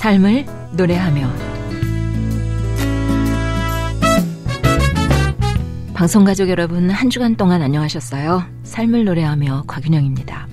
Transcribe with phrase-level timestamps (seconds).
[0.00, 1.28] 삶을 노래하며
[5.92, 8.42] 방송가족 여러분 한 주간 동안 안녕하셨어요.
[8.62, 10.48] 삶을 노래하며 곽윤영입니다.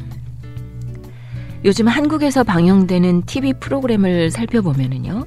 [1.64, 5.26] 요즘 한국에서 방영되는 TV 프로그램을 살펴보면요.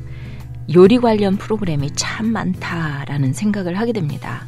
[0.74, 4.46] 요리 관련 프로그램이 참 많다라는 생각을 하게 됩니다.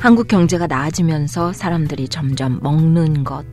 [0.00, 3.46] 한국 경제가 나아지면서 사람들이 점점 먹는 것,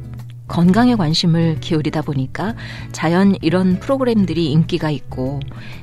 [0.57, 2.53] 건강에 관심을 기울이다 보니까
[2.91, 5.39] 자연 이런 프로그램들이 인기가 있고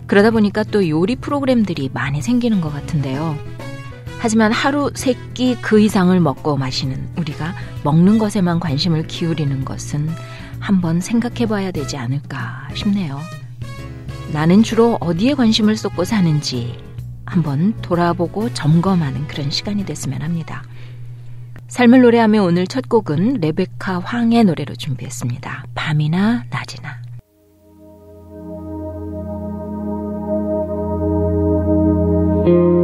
[0.06, 3.36] 그러다 보니까 또 요리 프로그램들이 많이 생기는 것 같은데요.
[4.20, 7.52] 하지만 하루 세 끼 그 이상을 먹고 마시는 우리가
[7.82, 10.08] 먹는 것에만 관심을 기울이는 것은
[10.60, 13.18] 한번 생각해 봐야 되지 않을까 싶네요.
[14.32, 16.78] 나는 주로 어디에 관심을 쏟고 사는지
[17.26, 20.62] 한번 돌아보고 점검하는 그런 시간이 됐으면 합니다.
[21.70, 25.66] 삶을 노래하며 오늘 첫 곡은 레베카 황의 노래로 준비했습니다.
[25.74, 27.00] 밤이나 낮이나.
[32.46, 32.79] 음.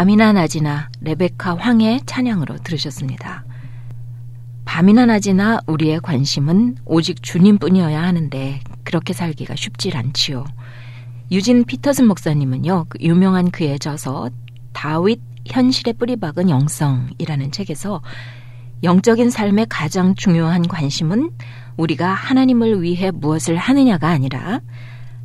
[0.00, 3.44] 밤이나 낮이나 레베카 황의 찬양으로 들으셨습니다.
[4.64, 10.46] 밤이나 낮이나 우리의 관심은 오직 주님뿐이어야 하는데 그렇게 살기가 쉽질 않지요.
[11.30, 14.30] 유진 피터슨 목사님은요, 그 유명한 그의 저서
[14.72, 18.00] 다윗 현실의 뿌리박은 영성이라는 책에서
[18.82, 21.30] 영적인 삶의 가장 중요한 관심은
[21.76, 24.60] 우리가 하나님을 위해 무엇을 하느냐가 아니라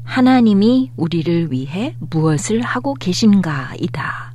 [0.04, 4.35] 하나님이 우리를 위해 무엇을 하고 계신가이다.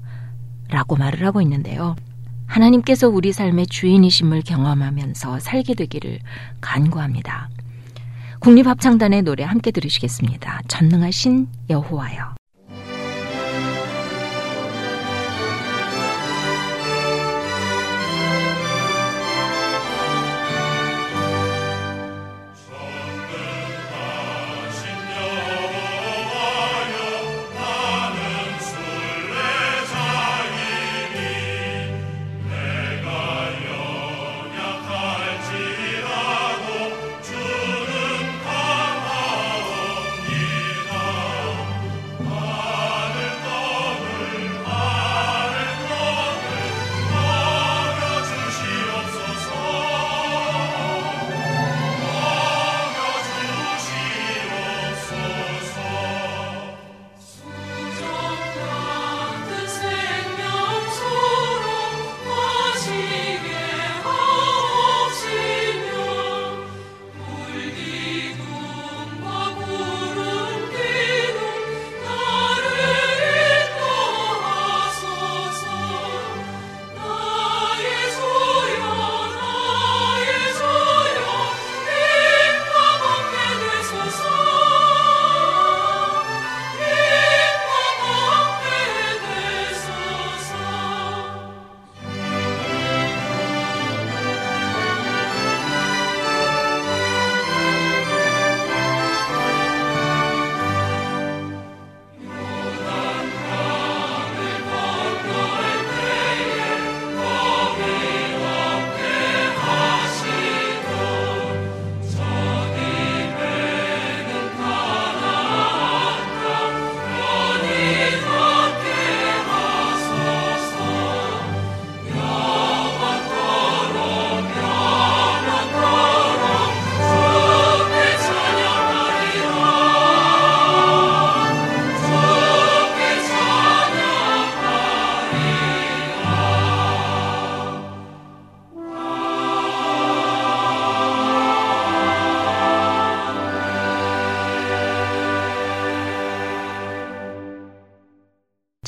[0.71, 1.97] 라고 말을 하고 있는데요.
[2.47, 6.19] 하나님께서 우리 삶의 주인이심을 경험하면서 살게 되기를
[6.61, 7.49] 간구합니다.
[8.41, 10.63] 국립합창단의 노래 함께 들으시겠습니다.
[10.67, 12.40] 전능하신 여호와여.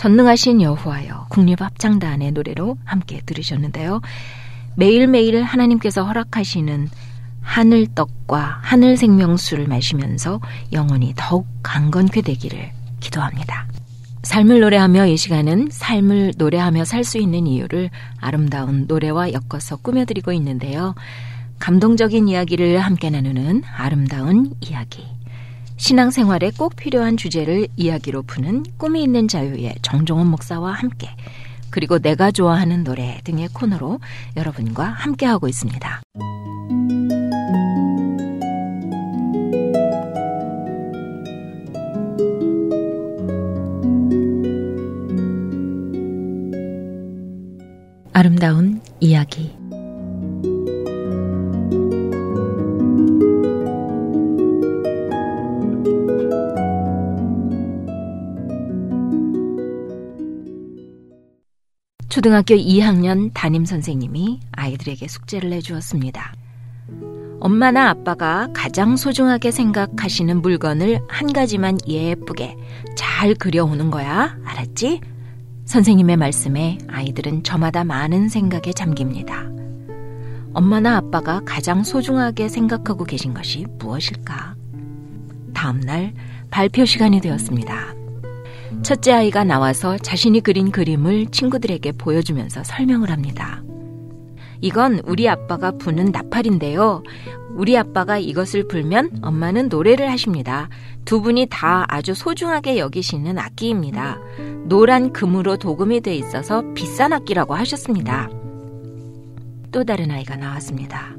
[0.02, 4.00] 전능하신 여호와여 국립합창단의 노래로 함께 들으셨는데요.
[4.75, 6.88] 매일매일 하나님께서 허락하시는
[7.40, 10.40] 하늘 떡과 하늘 생명수를 마시면서
[10.73, 13.68] 영혼이 더욱 강건케 되기를 기도합니다.
[14.25, 20.97] 삶을 노래하며 이 시간은 삶을 노래하며 살 수 있는 이유를 아름다운 노래와 엮어서 꾸며드리고 있는데요.
[21.61, 25.12] 감동적인 이야기를 함께 나누는 아름다운 이야기.
[25.83, 31.09] 신앙생활에 꼭 필요한 주제를 이야기로 푸는 꿈이 있는 자유의 정종원 목사와 함께
[31.71, 33.99] 그리고 내가 좋아하는 노래 등의 코너로
[34.37, 36.03] 여러분과 함께하고 있습니다.
[62.23, 66.33] 초등학교 2학년 담임 선생님이 아이들에게 숙제를 내주었습니다.
[67.41, 72.57] 엄마나 아빠가 가장 소중하게 생각하시는 물건을 한 가지만 예쁘게
[72.97, 74.38] 잘 그려오는 거야.
[74.45, 75.00] 알았지?
[75.64, 79.43] 선생님의 말씀에 아이들은 저마다 많은 생각에 잠깁니다.
[80.55, 84.55] 엄마나 아빠가 가장 소중하게 생각하고 계신 것이 무엇일까?
[85.55, 86.14] 다음날
[86.52, 88.01] 발표 시간이 되었습니다.
[88.83, 93.62] 첫째 아이가 나와서 자신이 그린 그림을 친구들에게 보여주면서 설명을 합니다.
[94.61, 97.02] 이건 우리 아빠가 부는 나팔인데요.
[97.55, 100.69] 우리 아빠가 이것을 불면 엄마는 노래를 하십니다.
[101.05, 104.19] 두 분이 다 아주 소중하게 여기시는 악기입니다.
[104.64, 108.31] 노란 금으로 도금이 돼 있어서 비싼 악기라고 하셨습니다.
[109.71, 111.17] 또 다른 아이가 나왔습니다.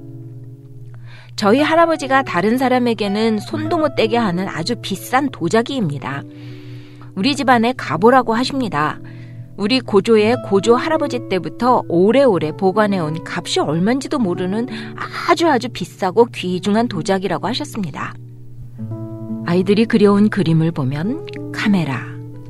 [1.35, 6.23] 저희 할아버지가 다른 사람에게는 손도 못 대게 하는 아주 비싼 도자기입니다.
[7.15, 8.99] 우리 집안에 가보라고 하십니다.
[9.55, 14.67] 우리 고조의 고조 할아버지 때부터 오래오래 보관해온 값이 얼만지도 모르는
[15.29, 18.13] 아주 아주 비싸고 귀중한 도자기라고 하셨습니다.
[19.45, 22.01] 아이들이 그려온 그림을 보면 카메라,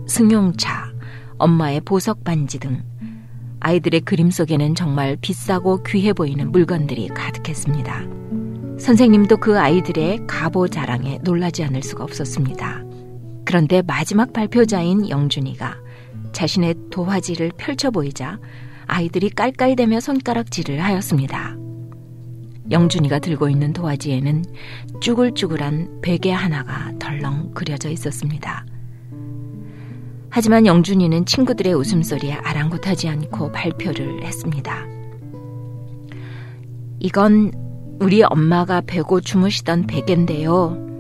[0.08, 0.93] 승용차,
[1.38, 2.84] 엄마의 보석 반지 등
[3.60, 8.03] 아이들의 그림 속에는 정말 비싸고 귀해 보이는 물건들이 가득했습니다.
[8.79, 12.92] 선생님도 그 아이들의 가보 자랑에 놀라지 않을 수가 없었습니다.
[13.45, 15.77] 그런데 마지막 발표자인 영준이가
[16.31, 18.39] 자신의 도화지를 펼쳐 보이자
[18.85, 21.55] 아이들이 깔깔대며 손가락질을 하였습니다.
[22.71, 24.43] 영준이가 들고 있는 도화지에는
[25.01, 28.65] 쭈글쭈글한 베개 하나가 덜렁 그려져 있었습니다.
[30.29, 34.88] 하지만 영준이는 친구들의 웃음소리에 아랑곳하지 않고 발표를 했습니다.
[37.00, 37.51] 이건
[38.00, 40.92] 우리 엄마가 베고 주무시던 베개인데요.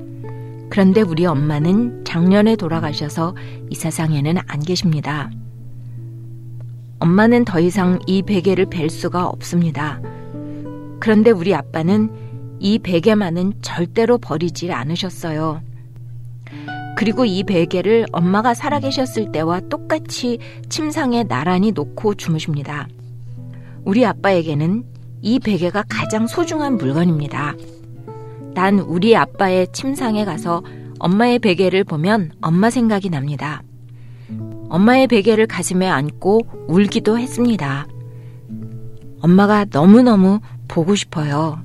[0.73, 3.35] 그런데 우리 엄마는 작년에 돌아가셔서
[3.69, 5.29] 이 세상에는 안 계십니다.
[6.97, 10.01] 엄마는 더 이상 이 베개를 벨 수가 없습니다.
[10.99, 15.61] 그런데 우리 아빠는 이 베개만은 절대로 버리질 않으셨어요.
[16.97, 20.39] 그리고 이 베개를 엄마가 살아계셨을 때와 똑같이
[20.69, 22.87] 침상에 나란히 놓고 주무십니다.
[23.85, 24.85] 우리 아빠에게는
[25.21, 27.53] 이 베개가 가장 소중한 물건입니다.
[28.53, 30.63] 난 우리 아빠의 침상에 가서
[30.99, 33.61] 엄마의 베개를 보면 엄마 생각이 납니다.
[34.69, 37.87] 엄마의 베개를 가슴에 안고 울기도 했습니다.
[39.21, 41.61] 엄마가 너무너무 보고 싶어요.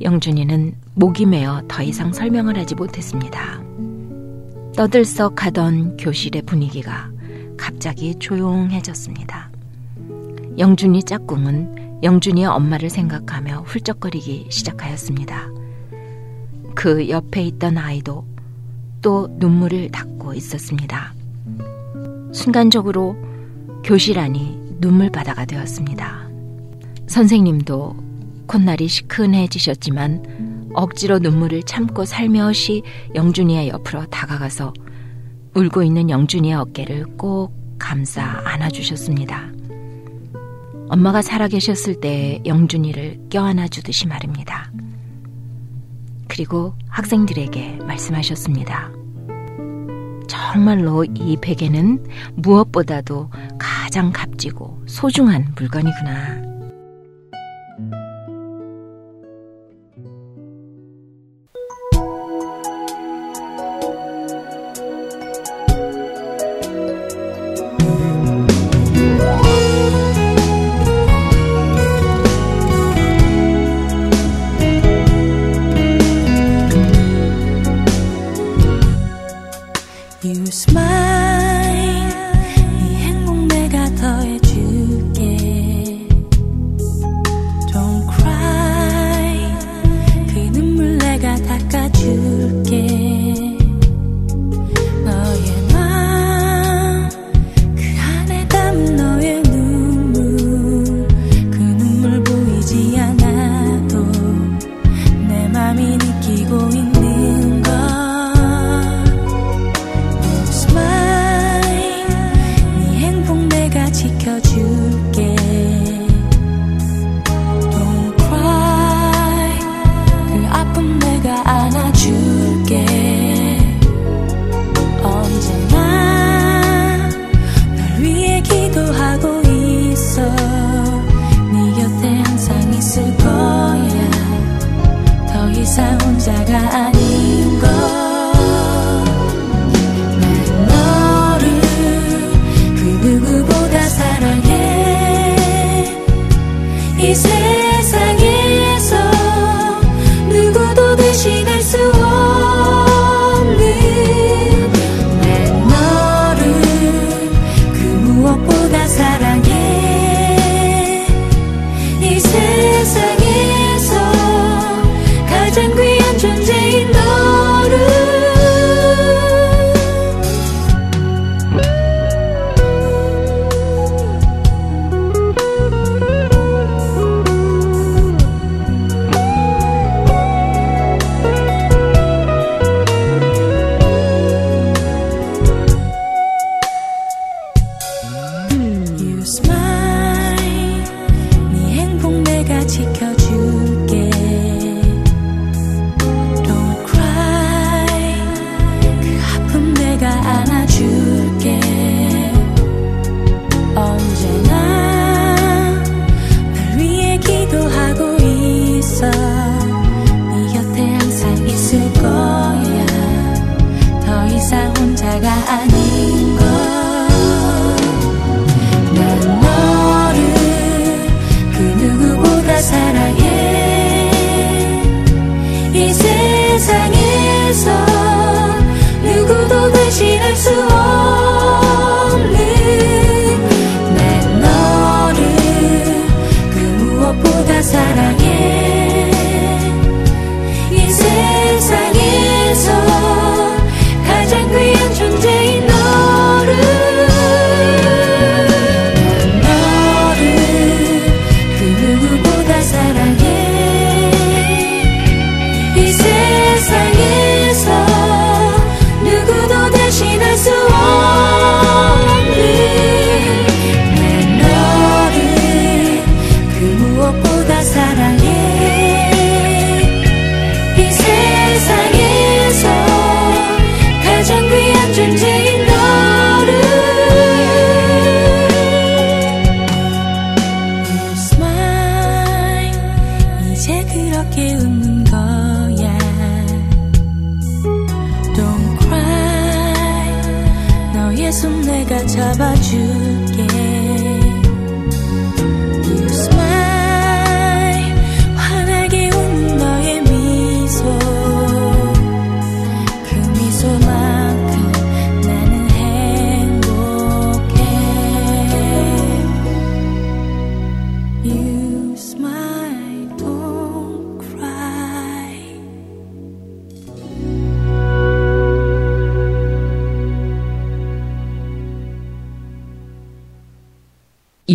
[0.00, 3.62] 영준이는 목이 메어 더 이상 설명을 하지 못했습니다.
[4.76, 7.10] 떠들썩하던 교실의 분위기가
[7.58, 9.50] 갑자기 조용해졌습니다.
[10.58, 15.59] 영준이 짝꿍은 영준이의 엄마를 생각하며 훌쩍거리기 시작하였습니다.
[16.74, 18.26] 그 옆에 있던 아이도
[19.02, 21.14] 또 눈물을 닦고 있었습니다.
[22.32, 23.16] 순간적으로
[23.82, 26.28] 교실 안이 눈물바다가 되었습니다.
[27.06, 27.96] 선생님도
[28.46, 32.82] 콧날이 시큰해지셨지만 억지로 눈물을 참고 살며시
[33.14, 34.72] 영준이의 옆으로 다가가서
[35.54, 39.50] 울고 있는 영준이의 어깨를 꼭 감싸 안아주셨습니다.
[40.88, 44.70] 엄마가 살아계셨을 때 영준이를 껴안아 주듯이 말입니다.
[46.30, 48.92] 그리고 학생들에게 말씀하셨습니다.
[50.28, 52.06] 정말로 이 베개는
[52.36, 56.49] 무엇보다도 가장 값지고 소중한 물건이구나.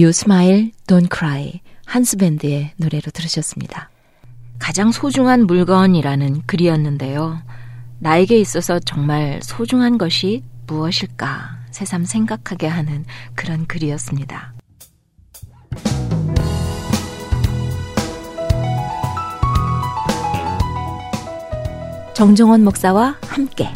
[0.06, 3.90] You Smile, Don't Cry 한스밴드의 노래로 들으셨습니다.
[4.60, 7.42] 가장 소중한 물건이라는 글이었는데요.
[7.98, 14.54] 나에게 있어서 정말 소중한 것이 무엇일까 새삼 생각하게 하는 그런 글이었습니다.
[22.14, 23.74] 정정원 목사와 함께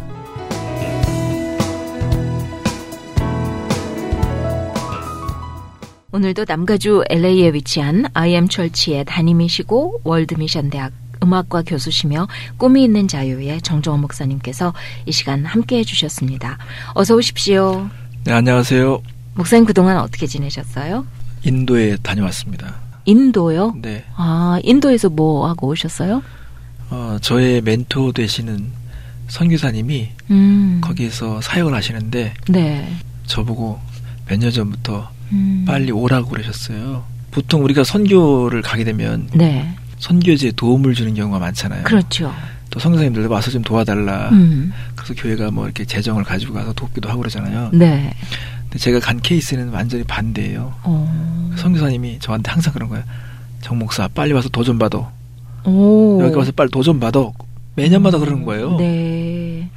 [6.12, 10.92] 오늘도 남가주 LA에 위치한 IM 철치의 담임이시고 월드미션 대학
[11.22, 14.74] 음악과 교수시며 꿈이 있는 자유의 정정원 목사님께서
[15.06, 16.58] 이 시간 함께 해주셨습니다.
[16.94, 17.90] 어서 오십시오.
[18.24, 19.02] 네, 안녕하세요.
[19.36, 21.06] 목사님 그동안 어떻게 지내셨어요?
[21.44, 22.76] 인도에 다녀왔습니다.
[23.06, 23.76] 인도요?
[23.82, 24.04] 네.
[24.16, 26.24] 아, 인도에서 뭐 하고 오셨어요?
[26.90, 28.72] 어, 저의 멘토 되시는
[29.28, 30.82] 선교사님이 음.
[30.84, 32.96] 거기에서 사역을 하시는데 네.
[33.28, 33.80] 저보고
[34.28, 35.64] 몇 년 전부터 음.
[35.68, 37.04] 빨리 오라고 그러셨어요.
[37.32, 39.76] 보통 우리가 선교를 가게 되면 네.
[40.00, 41.84] 선교지에 도움을 주는 경우가 많잖아요.
[41.84, 42.34] 그렇죠.
[42.70, 44.30] 또 선교사님들도 와서 좀 도와달라.
[44.30, 44.72] 음.
[44.96, 47.72] 그래서 교회가 뭐 이렇게 재정을 가지고 가서 돕기도 하고 그러잖아요.
[47.74, 48.14] 네.
[48.64, 50.74] 근데 제가 간 케이스는 완전히 반대예요.
[50.84, 51.54] 어.
[51.58, 53.04] 선교사님이 저한테 항상 그런 거예요.
[53.62, 55.12] 정 목사 빨리 와서 도전 받아.
[55.66, 56.20] 오.
[56.22, 57.20] 여기 와서 빨리 도전 받아.
[57.76, 58.78] 매년마다 그러는 거예요.
[58.78, 59.70] 네.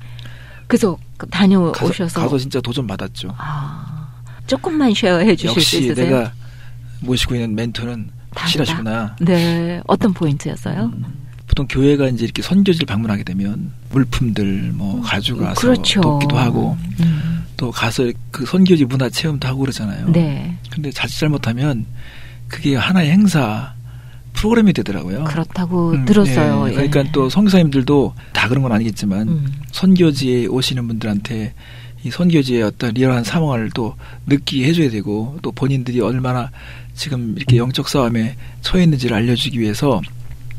[0.67, 3.35] 그래서 그 가서, 다녀오셔서 가서 진짜 도전 받았죠.
[3.37, 4.02] 아,
[4.47, 6.07] 조금만 쉐어해 주실 수 있으세요?
[6.07, 6.33] 내가
[7.01, 9.17] 모시고 있는 멘토는 확실하시구나.
[9.21, 9.81] 네.
[9.87, 10.93] 어떤 포인트였어요?
[10.95, 11.05] 음,
[11.47, 16.01] 보통 교회가 이제 이렇게 선교지를 방문하게 되면 물품들 뭐 가져가서 그렇죠.
[16.01, 17.45] 돕기도 하고 음.
[17.57, 20.09] 또 가서 그 선교지 문화 체험도 하고 그러잖아요.
[20.11, 20.57] 네.
[20.71, 21.87] 근데 자칫 잘못하면
[22.49, 23.75] 그게 하나의 행사
[24.33, 25.25] 프로그램이 되더라고요.
[25.25, 26.65] 그렇다고 음, 들었어요.
[26.69, 26.71] 예.
[26.71, 26.75] 예.
[26.75, 29.53] 그러니까 또 성사님들도 다 그런 건 아니겠지만 음.
[29.73, 31.55] 선교지에 오시는 분들한테
[32.05, 33.95] 이 선교지의 어떤 리얼한 상황을 또
[34.27, 36.51] 느끼게 해줘야 되고 또 본인들이 얼마나
[36.95, 40.01] 지금 이렇게 영적 싸움에 처해 있는지를 알려주기 위해서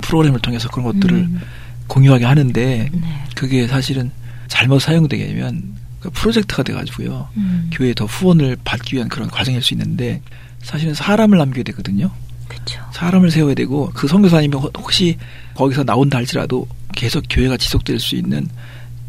[0.01, 1.41] 프로그램을 통해서 그런 것들을 음.
[1.87, 3.23] 공유하게 하는데 네.
[3.35, 4.11] 그게 사실은
[4.47, 7.69] 잘못 사용되게 되면 그 프로젝트가 돼가지고요 음.
[7.73, 10.21] 교회에 더 후원을 받기 위한 그런 과정일 수 있는데
[10.61, 12.09] 사실은 사람을 남겨야 되거든요
[12.47, 12.81] 그렇죠.
[12.93, 15.17] 사람을 세워야 되고 그 선교사님이 혹- 혹시
[15.55, 18.47] 거기서 나온다 할지라도 계속 교회가 지속될 수 있는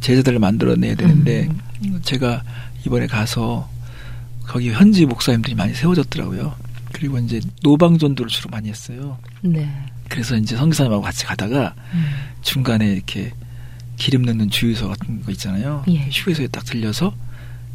[0.00, 1.58] 제자들을 만들어내야 되는데 음.
[2.02, 2.42] 제가
[2.86, 3.68] 이번에 가서
[4.46, 6.54] 거기 현지 목사님들이 많이 세워졌더라고요.
[6.92, 9.18] 그리고 이제 노방전도를 주로 많이 했어요.
[9.42, 9.70] 네.
[10.08, 12.04] 그래서 이제 선교사님하고 같이 가다가 음.
[12.42, 13.32] 중간에 이렇게
[13.96, 15.84] 기름 넣는 주유소 같은 거 있잖아요.
[15.88, 16.08] 예.
[16.10, 17.14] 휴게소에 딱 들려서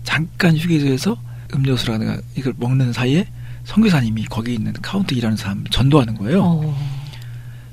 [0.03, 1.17] 잠깐 휴게소에서
[1.53, 3.27] 음료수라든가 이걸 먹는 사이에
[3.65, 6.43] 선교사님이 거기 있는 카운터 일하는 사람 전도하는 거예요.
[6.43, 6.99] 어.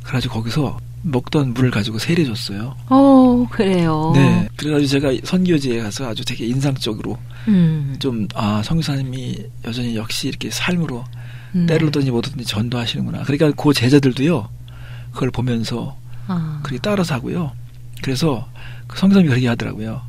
[0.02, 2.76] 그래가지고 거기서 먹던 물을 가지고 세례줬어요.
[2.88, 4.12] 어, 그래요.
[4.14, 4.48] 네.
[4.56, 7.94] 그래가지고 제가 선교지에 가서 아주 되게 인상적으로 음.
[7.98, 11.04] 좀, 아, 선교사님이 여전히 역시 이렇게 삶으로
[11.52, 11.66] 네.
[11.66, 13.22] 때로든지 뭐든지 전도하시는구나.
[13.22, 14.48] 그러니까 그 제자들도요,
[15.12, 16.60] 그걸 보면서 아.
[16.62, 17.52] 그렇게 따라서 하고요.
[18.02, 18.48] 그래서
[18.88, 20.02] 그 선교사님이 그렇게 하더라고요.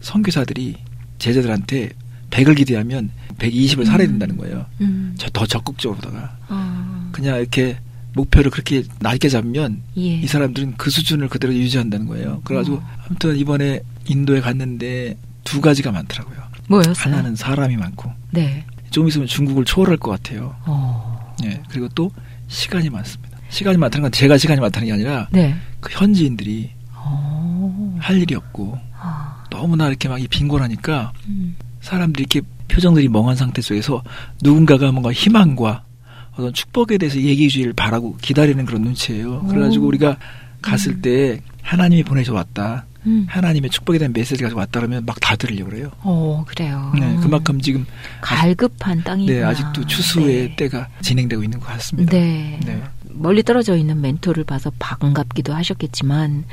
[0.00, 0.76] 선교사들이
[1.18, 1.90] 제자들한테
[2.30, 4.66] 100을 기대하면 120을 살아야 된다는 거예요.
[4.80, 5.14] 음.
[5.18, 6.36] 저더 적극적으로 보다가.
[6.48, 7.10] 아.
[7.12, 7.78] 그냥 이렇게
[8.14, 10.16] 목표를 그렇게 낮게 잡으면 예.
[10.16, 12.40] 이 사람들은 그 수준을 그대로 유지한다는 거예요.
[12.44, 12.90] 그래가지고 어.
[13.06, 16.36] 아무튼 이번에 인도에 갔는데 두 가지가 많더라고요.
[16.68, 16.94] 뭐였어요?
[16.96, 18.64] 하나는 사람이 많고 네.
[18.90, 20.54] 좀 있으면 중국을 초월할 것 같아요.
[20.66, 21.34] 어.
[21.44, 21.62] 예.
[21.70, 22.10] 그리고 또
[22.48, 23.38] 시간이 많습니다.
[23.48, 25.54] 시간이 많다는 건 제가 시간이 많다는 게 아니라 네.
[25.80, 27.96] 그 현지인들이 어.
[28.00, 29.44] 할 일이 없고 아.
[29.50, 31.56] 너무나 이렇게 막 이 빈곤하니까 음.
[31.80, 34.02] 사람들이 이렇게 표정들이 멍한 상태 속에서
[34.42, 35.84] 누군가가 뭔가 희망과
[36.34, 39.42] 어떤 축복에 대해서 얘기해 주기를 바라고 기다리는 그런 눈치예요.
[39.48, 39.88] 그래가지고 오.
[39.88, 40.16] 우리가
[40.62, 42.86] 갔을 때 하나님이 보내셔 왔다.
[43.04, 43.26] 음.
[43.28, 45.90] 하나님의 축복에 대한 메시지 가지고 왔다 그러면 막 다 들으려고 그래요.
[46.02, 46.92] 어, 그래요.
[46.98, 47.84] 네, 그만큼 지금
[48.20, 49.38] 갈급한 땅이구나.
[49.38, 50.56] 네, 아직도 추수의 네.
[50.56, 52.12] 때가 진행되고 있는 것 같습니다.
[52.12, 52.58] 네.
[52.64, 52.82] 네.
[53.08, 56.44] 멀리 떨어져 있는 멘토를 봐서 반갑기도 하셨겠지만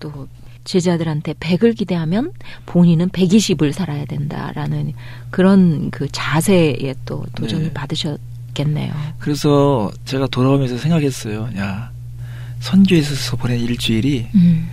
[0.00, 0.28] 또
[0.64, 2.32] 제자들한테 100을 기대하면
[2.66, 4.92] 본인은 120을 살아야 된다라는
[5.30, 7.72] 그런 그 자세에 또 도전을 네.
[7.72, 8.18] 받으셨
[8.56, 8.92] 겠네요.
[9.18, 11.50] 그래서 제가 돌아오면서 생각했어요.
[11.58, 11.90] 야,
[12.60, 14.68] 선교에서 보낸 일주일이 음.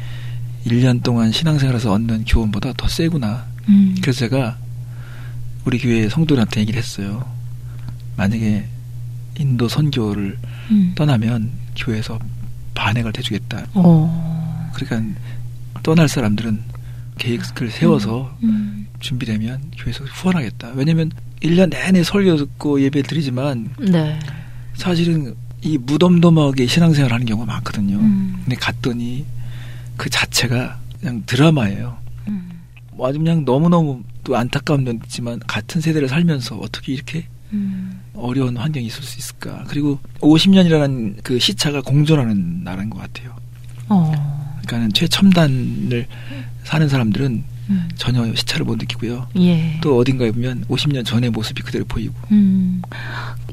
[0.65, 3.46] 1년 동안 신앙생활에서 얻는 교훈보다 더 세구나.
[3.67, 3.96] 음.
[4.02, 4.58] 그래서 제가
[5.65, 7.26] 우리 교회 성도들한테 얘기를 했어요.
[8.15, 8.67] 만약에
[9.39, 10.38] 인도 선교를
[10.72, 10.91] 음.
[10.96, 12.19] 떠나면 교회에서
[12.74, 13.65] 반액을 대주겠다.
[13.74, 14.72] 어.
[14.74, 15.19] 그러니까
[15.84, 16.62] 떠날 사람들은
[17.17, 18.88] 계획을 세워서 음.
[19.00, 20.72] 준비되면 교회에서 후원하겠다.
[20.76, 21.12] 왜냐면
[21.44, 24.18] 1년 내내 설교 듣고 예배 드리지만 네.
[24.76, 27.98] 사실은 이 무덤덤하게 신앙생활 하는 경우가 많거든요.
[27.98, 28.42] 음.
[28.44, 29.26] 근데 갔더니
[29.98, 31.98] 그 자체가 그냥 드라마예요.
[32.28, 32.50] 음.
[32.94, 38.02] 뭐 아주 그냥 너무너무 또 안타까운 면도 있지만 같은 세대를 살면서 어떻게 이렇게 음.
[38.14, 39.64] 어려운 환경이 있을 수 있을까.
[39.68, 43.36] 그리고 50년이라는 그 시차가 공존하는 나라인 것 같아요.
[43.90, 44.12] 어.
[44.64, 46.08] 그러니까는 최첨단을
[46.64, 47.89] 사는 사람들은 음.
[47.95, 49.28] 전혀 시차를 못 느끼고요.
[49.38, 49.80] 예.
[49.82, 52.13] 또 어딘가에 보면 50년 전의 모습이 그대로 보이고.
[52.32, 52.82] 음.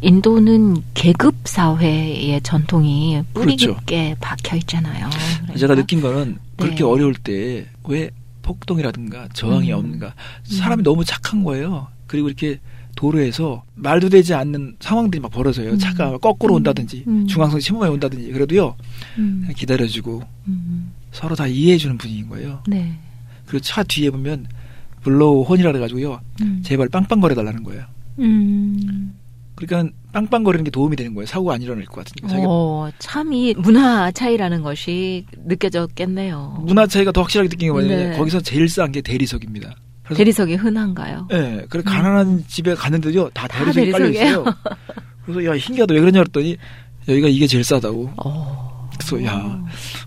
[0.02, 3.76] 인도는 계급 사회의 전통이 뿌리 그렇죠.
[3.76, 5.08] 깊게 박혀 있잖아요.
[5.10, 5.58] 그러니까.
[5.58, 6.82] 제가 느낀 거는 그렇게 네.
[6.84, 8.10] 어려울 때 왜
[8.42, 9.78] 폭동이라든가 저항이 음.
[9.78, 10.14] 없는가.
[10.44, 11.88] 사람이 너무 착한 거예요.
[12.06, 12.58] 그리고 이렇게
[12.96, 15.72] 도로에서 말도 되지 않는 상황들이 막 벌어져요.
[15.72, 15.78] 음.
[15.78, 16.56] 차가 거꾸로 음.
[16.56, 17.26] 온다든지 음.
[17.26, 18.76] 중앙선 침범해 온다든지 그래도요
[19.18, 19.40] 음.
[19.42, 20.92] 그냥 기다려주고 음.
[21.12, 22.62] 서로 다 이해해주는 분위기인 거예요.
[22.66, 22.98] 네.
[23.50, 24.46] 그리고 차 뒤에 보면
[25.02, 26.62] blow horn이라 그래가지고요 음.
[26.64, 27.82] 제발 빵빵거려 달라는 거예요.
[28.20, 29.14] 음.
[29.56, 31.26] 그러니까 빵빵거리는 게 도움이 되는 거예요.
[31.26, 32.28] 사고가 안 일어날 것 같으니까.
[32.28, 36.62] 자기가 어, 참 이 문화 차이라는 것이 느껴졌겠네요.
[36.66, 38.16] 문화 차이가 더 확실하게 느낀 게 뭐냐면 네.
[38.16, 39.74] 거기서 제일 싼 게 대리석입니다.
[40.14, 41.28] 대리석이 흔한가요?
[41.32, 44.08] 예, 그래 가난한 집에 갔는데요 다 다 대리석이 깔려?
[44.08, 44.44] 있어요.
[45.24, 46.56] 그래서 야 신기하다 왜 그러냐 그랬더니
[47.08, 48.12] 여기가 이게 제일 싸다고.
[48.24, 48.88] 어.
[48.98, 49.64] 그래서 야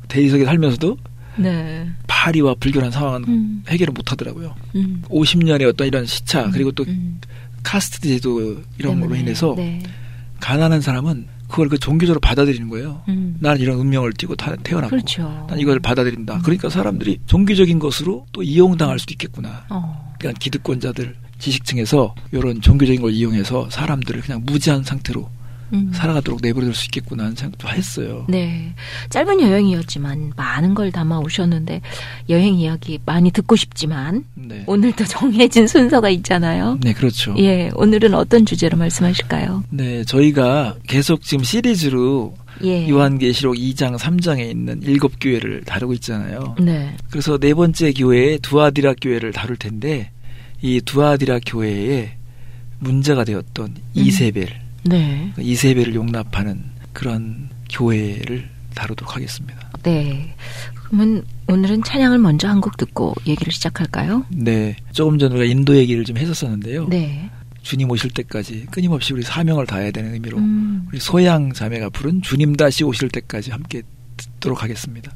[0.07, 0.97] 대리석에 살면서도
[1.37, 1.87] 네.
[2.07, 3.63] 파리와 불결한 상황은 음.
[3.67, 4.55] 해결을 못 하더라고요.
[4.75, 5.01] 음.
[5.09, 7.19] 50년의 어떤 이런 시차 그리고 또 음.
[7.63, 9.15] 카스트 제도 이런 걸로.
[9.15, 9.81] 인해서 네.
[10.39, 13.03] 가난한 사람은 그걸 그 종교적으로 받아들이는 거예요.
[13.09, 13.37] 음.
[13.39, 15.45] 나는 이런 운명을 띠고 타- 태어났고 그렇죠.
[15.49, 16.39] 난 이걸 받아들인다.
[16.43, 19.65] 그러니까 사람들이 종교적인 것으로 또 이용당할 수도 있겠구나.
[19.69, 20.13] 어.
[20.19, 25.29] 그러니까 기득권자들 지식층에서 이런 종교적인 걸 이용해서 사람들을 그냥 무지한 상태로
[25.73, 25.91] 음.
[25.93, 28.25] 살아가도록 내버려둘 수 있겠구나 하는 생각도 했어요.
[28.29, 28.73] 네.
[29.09, 31.81] 짧은 여행이었지만 많은 걸 담아 오셨는데
[32.29, 34.63] 여행 이야기 많이 듣고 싶지만 네.
[34.67, 36.77] 오늘도 정해진 순서가 있잖아요.
[36.81, 37.35] 네, 그렇죠.
[37.37, 39.63] 예, 오늘은 어떤 주제로 말씀하실까요?
[39.69, 42.87] 네, 저희가 계속 지금 시리즈로 예.
[42.87, 46.55] 요한계시록 2장, 3장에 있는 일곱 교회를 다루고 있잖아요.
[46.59, 46.95] 네.
[47.09, 50.11] 그래서 네 번째 교회에 두아디라 교회를 다룰 텐데
[50.61, 52.15] 이 두아디라 교회에
[52.79, 54.49] 문제가 되었던 이세벨,
[54.83, 55.31] 네.
[55.39, 59.69] 이세벨을 용납하는 그런 교회를 다루도록 하겠습니다.
[59.83, 60.35] 네.
[60.93, 64.25] 그러면 오늘은 찬양을 먼저 한 곡 듣고 얘기를 시작할까요?
[64.29, 66.87] 네, 조금 전에 우리가 인도 얘기를 좀 했었었는데요.
[66.87, 67.29] 네.
[67.61, 70.85] 주님 오실 때까지 끊임없이 우리 사명을 다해야 되는 의미로 음.
[70.89, 73.81] 우리 소양 자매가 부른 주님 다시 오실 때까지 함께
[74.17, 75.11] 듣도록 하겠습니다.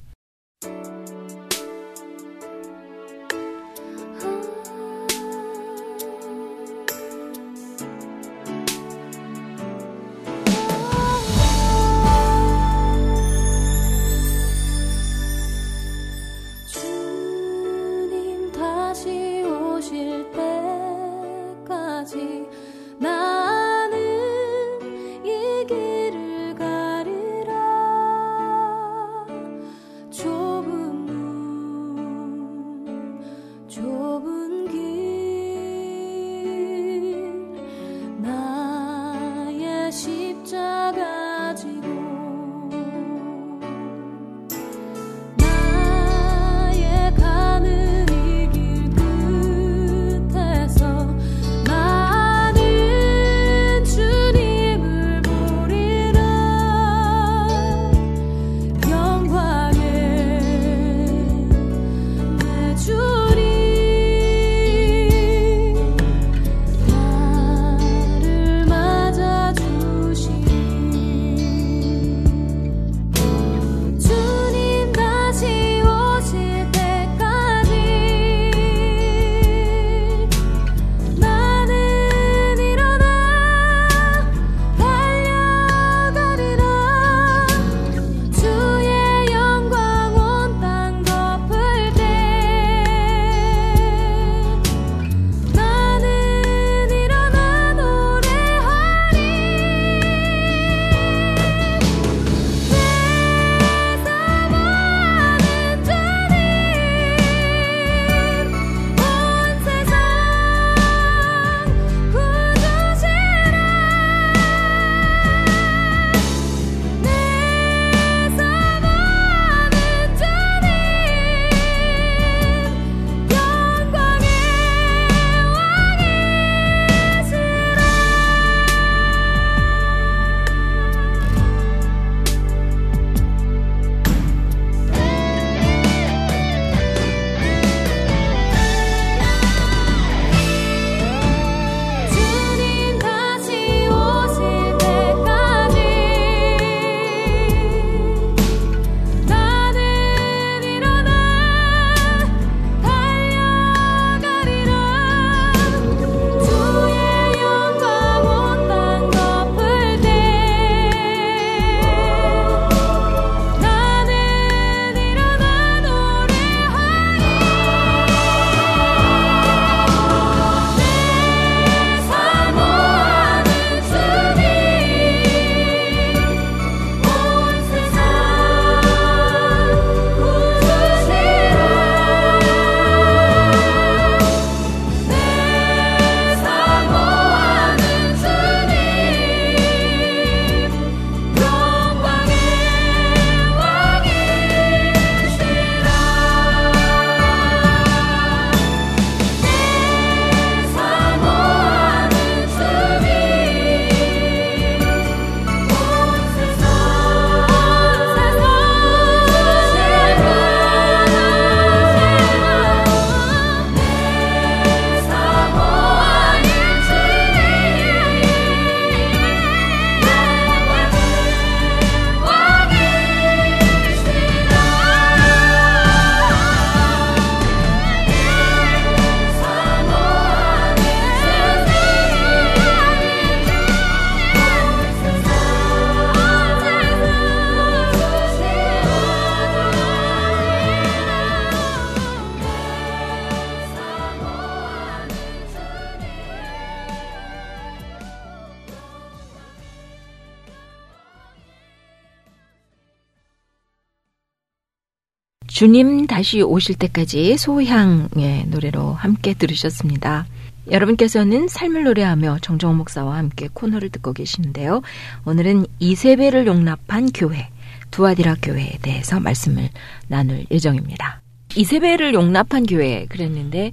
[255.58, 260.28] 주님 다시 오실 때까지 소향의 노래로 함께 들으셨습니다.
[260.70, 264.84] 여러분께서는 삶을 노래하며 정정 목사와 함께 코너를 듣고 계시는데요.
[265.26, 267.50] 오늘은 이세배를 용납한 교회,
[267.90, 269.70] 두아디라 교회에 대해서 말씀을
[270.08, 271.24] 나눌 예정입니다.
[271.56, 273.72] 이세벨을 용납한 교회 그랬는데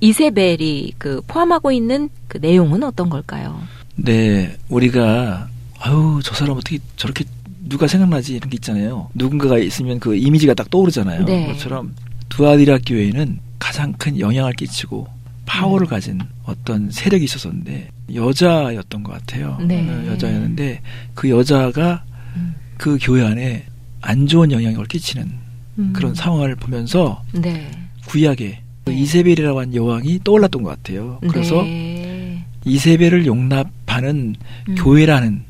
[0.00, 3.60] 이세벨이 그 포함하고 있는 그 내용은 어떤 걸까요?
[3.94, 7.24] 네, 우리가 아유 저 사람 어떻게 저렇게
[7.68, 9.08] 누가 생각나지 이런 게 있잖아요.
[9.14, 11.24] 누군가가 있으면 그 이미지가 딱 떠오르잖아요.
[11.24, 11.46] 네.
[11.46, 11.94] 그것처럼
[12.28, 15.06] 두아디라 교회는 가장 큰 영향을 끼치고
[15.46, 19.58] 파워를 가진 어떤 세력이 있었었는데 여자였던 것 같아요.
[19.60, 19.88] 네.
[19.88, 20.80] 어, 여자였는데
[21.14, 22.04] 그 여자가
[22.36, 22.54] 음.
[22.76, 23.64] 그 교회 안에
[24.00, 25.30] 안 좋은 영향을 끼치는
[25.78, 25.92] 음.
[25.92, 27.70] 그런 상황을 보면서 네.
[28.06, 28.96] 구약에 그 네.
[28.98, 31.18] 이세벨이라고 하는 여왕이 떠올랐던 것 같아요.
[31.28, 32.44] 그래서 네.
[32.64, 34.34] 이세벨을 용납하는
[34.68, 34.74] 음.
[34.76, 35.42] 교회라는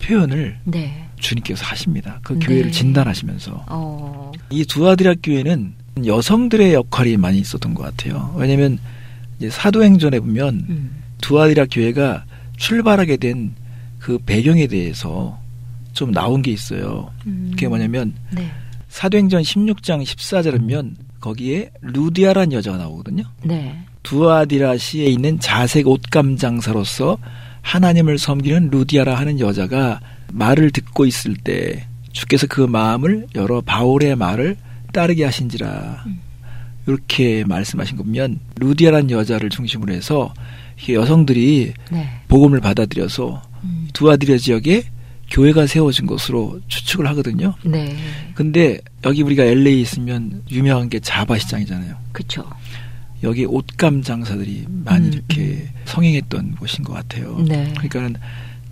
[0.00, 1.03] 표현을 네.
[1.24, 2.20] 주님께서 하십니다.
[2.22, 2.46] 그 네.
[2.46, 4.32] 교회를 진단하시면서 어.
[4.50, 8.34] 이 두아디라 교회는 여성들의 역할이 많이 있었던 것 같아요.
[8.36, 8.78] 왜냐하면
[9.48, 11.02] 사도행전에 보면 음.
[11.20, 12.24] 두아디라 교회가
[12.56, 13.54] 출발하게 된
[14.04, 15.40] 그 배경에 대해서
[15.94, 17.10] 좀 나온 게 있어요.
[17.26, 17.48] 음.
[17.52, 18.50] 그게 뭐냐면 네.
[18.90, 23.24] 사도행전 16장 14절에 보면 거기에 루디아란 여자가 나오거든요.
[23.44, 23.82] 네.
[24.02, 27.16] 두아디라시에 있는 자색 옷감 장사로서
[27.62, 30.00] 하나님을 섬기는 루디아라 하는 여자가
[30.34, 34.56] 말을 듣고 있을 때 주께서 그 마음을 열어 바울의 말을
[34.92, 36.20] 따르게 하신지라 음.
[36.86, 40.34] 이렇게 말씀하신 거 보면 루디아라는 여자를 중심으로 해서
[40.88, 42.08] 여성들이 네.
[42.28, 43.88] 복음을 받아들여서 음.
[43.92, 44.84] 두아디라 지역에
[45.30, 47.54] 교회가 세워진 것으로 추측을 하거든요.
[47.64, 47.96] 네.
[48.34, 51.96] 근데 여기 우리가 LA 있으면 유명한 게 자바 시장이잖아요.
[52.12, 52.44] 그쵸.
[53.22, 57.38] 여기 옷감 장사들이 많이 음, 이렇게 성행했던 곳인 것 같아요.
[57.38, 57.72] 네.
[57.72, 58.16] 그러니까는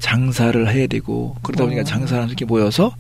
[0.03, 1.85] 장사를 해야 되고 그러다 보니까 어.
[1.85, 2.93] 장사를 이렇게 모여서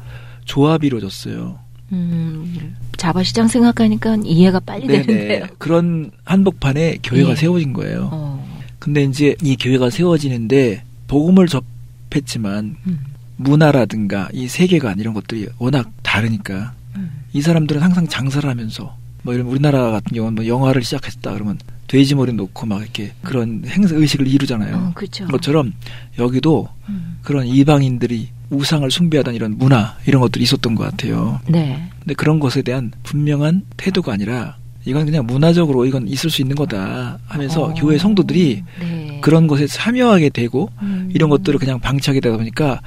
[0.44, 1.58] 조합이 이루어졌어요.
[1.90, 2.76] 음.
[2.96, 5.46] 자바시장 생각하니까 이해가 빨리 되는데요.
[5.58, 7.34] 그런 한복판에 교회가 예.
[7.34, 8.08] 세워진 거예요.
[8.12, 8.62] 어.
[8.78, 13.00] 근데 이제 이 교회가 세워지는데 복음을 접했지만 음.
[13.36, 17.10] 문화라든가 이 세계관 이런 것들이 워낙 다르니까 음.
[17.32, 21.58] 이 사람들은 항상 장사를 하면서 뭐 이런 우리나라 같은 경우는 뭐 영화를 시작했다 그러면
[21.92, 24.76] 돼지 머리 놓고 막 이렇게 그런 행사 의식을 이루잖아요.
[24.76, 25.26] 어, 그렇죠.
[25.26, 25.74] 것처럼
[26.18, 27.18] 여기도 음.
[27.20, 31.38] 그런 이방인들이 우상을 숭배하던 이런 문화 이런 것들이 있었던 것 같아요.
[31.46, 31.90] 네.
[32.00, 37.18] 근데 그런 것에 대한 분명한 태도가 아니라 이건 그냥 문화적으로 이건 있을 수 있는 거다
[37.26, 37.74] 하면서 어.
[37.74, 39.18] 교회 성도들이 네.
[39.20, 41.10] 그런 것에 참여하게 되고 음.
[41.12, 42.80] 이런 것들을 그냥 방치하게 되다 보니까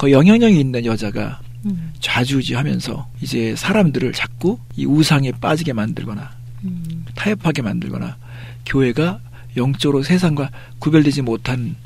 [0.00, 1.92] 그 영향력이 있는 여자가 음.
[2.00, 6.32] 좌지우지하면서 이제 사람들을 자꾸 이 우상에 빠지게 만들거나
[6.64, 7.04] 음.
[7.14, 8.16] 타협하게 만들거나
[8.66, 9.20] 교회가
[9.56, 11.76] 영적으로 세상과 구별되지 못한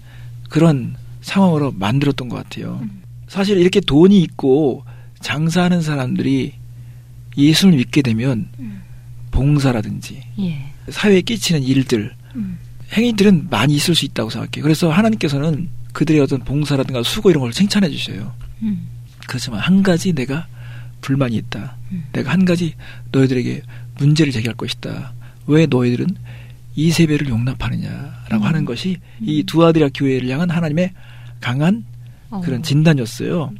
[0.49, 2.81] 그런 상황으로 만들었던 것 같아요.
[2.83, 3.03] 음.
[3.29, 4.85] 사실 이렇게 돈이 있고
[5.21, 6.55] 장사하는 사람들이
[7.37, 8.83] 예수를 믿게 되면 음.
[9.31, 10.73] 봉사라든지 예.
[10.91, 12.59] 사회에 끼치는 일들, 음.
[12.93, 14.63] 행위들은 많이 있을 수 있다고 생각해요.
[14.63, 18.35] 그래서 하나님께서는 그들의 어떤 봉사라든가 수고 이런 걸 칭찬해 주셔요.
[18.63, 18.87] 음.
[19.27, 20.47] 그렇지만 한 가지 내가
[21.01, 21.77] 불만이 있다.
[21.93, 22.05] 음.
[22.13, 22.75] 내가 한 가지
[23.13, 23.63] 너희들에게
[23.99, 25.13] 문제를 제기할 것이다.
[25.47, 26.07] 왜 너희들은
[26.75, 28.43] 이 세배를 용납하느냐라고 음.
[28.43, 30.93] 하는 것이 이 두아디라 교회를 향한 하나님의
[31.41, 31.85] 강한
[32.31, 32.41] 어.
[32.43, 33.53] 그런 진단이었어요.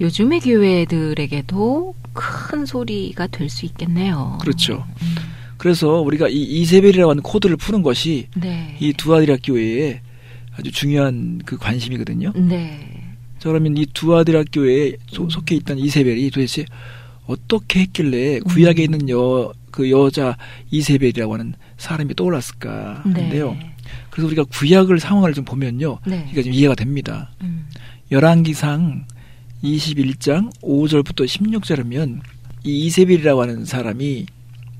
[0.00, 4.38] 요즘의 교회들에게도 큰 소리가 될 수 있겠네요.
[4.40, 4.84] 그렇죠.
[5.02, 5.14] 음.
[5.58, 8.76] 그래서 우리가 이 이세벨이라고 하는 코드를 푸는 것이 네.
[8.80, 10.00] 이 두아디라 교회의
[10.58, 12.32] 아주 중요한 그 관심이거든요.
[12.34, 12.90] 네.
[13.38, 16.64] 자, 그러면 이 두아디라 교회에 소- 속해 있던 이세벨이 도대체
[17.26, 18.94] 어떻게 했길래 구약에 음.
[18.94, 20.38] 있는 여, 그 여자
[20.70, 23.52] 이세벨이라고 하는 사람이 떠올랐을까 하는데요.
[23.52, 23.74] 네.
[24.08, 25.98] 그래서 우리가 구약을 상황을 좀 보면요.
[26.06, 26.26] 네.
[26.32, 27.30] 이게 좀 이해가 됩니다.
[27.42, 27.68] 음.
[28.10, 29.06] 열왕기상
[29.62, 32.22] 21장 5절부터 16절이면
[32.64, 34.24] 이 이세벨이라고 하는 사람이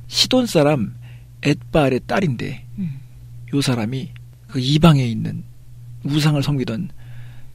[0.07, 0.95] 시돈 사람
[1.43, 2.99] 엣바알의 딸인데 음.
[3.53, 4.09] 요 사람이
[4.49, 5.45] 그 이방에 있는
[6.05, 6.89] 우상을 섬기던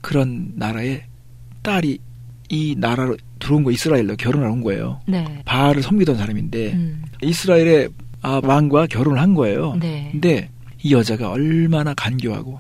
[0.02, 1.06] 그런 나라의
[1.64, 1.98] 딸이
[2.50, 5.02] 이 나라로 들어온 거 이스라엘로 결혼을 한 거예요.
[5.08, 5.42] 네.
[5.46, 7.04] 바알을 섬기던 사람인데 음.
[7.22, 7.90] 이스라엘의
[8.22, 9.76] 아, 왕과 결혼을 한 거예요.
[9.80, 10.10] 네.
[10.12, 10.50] 근데
[10.84, 12.60] 이 여자가 얼마나 간교하고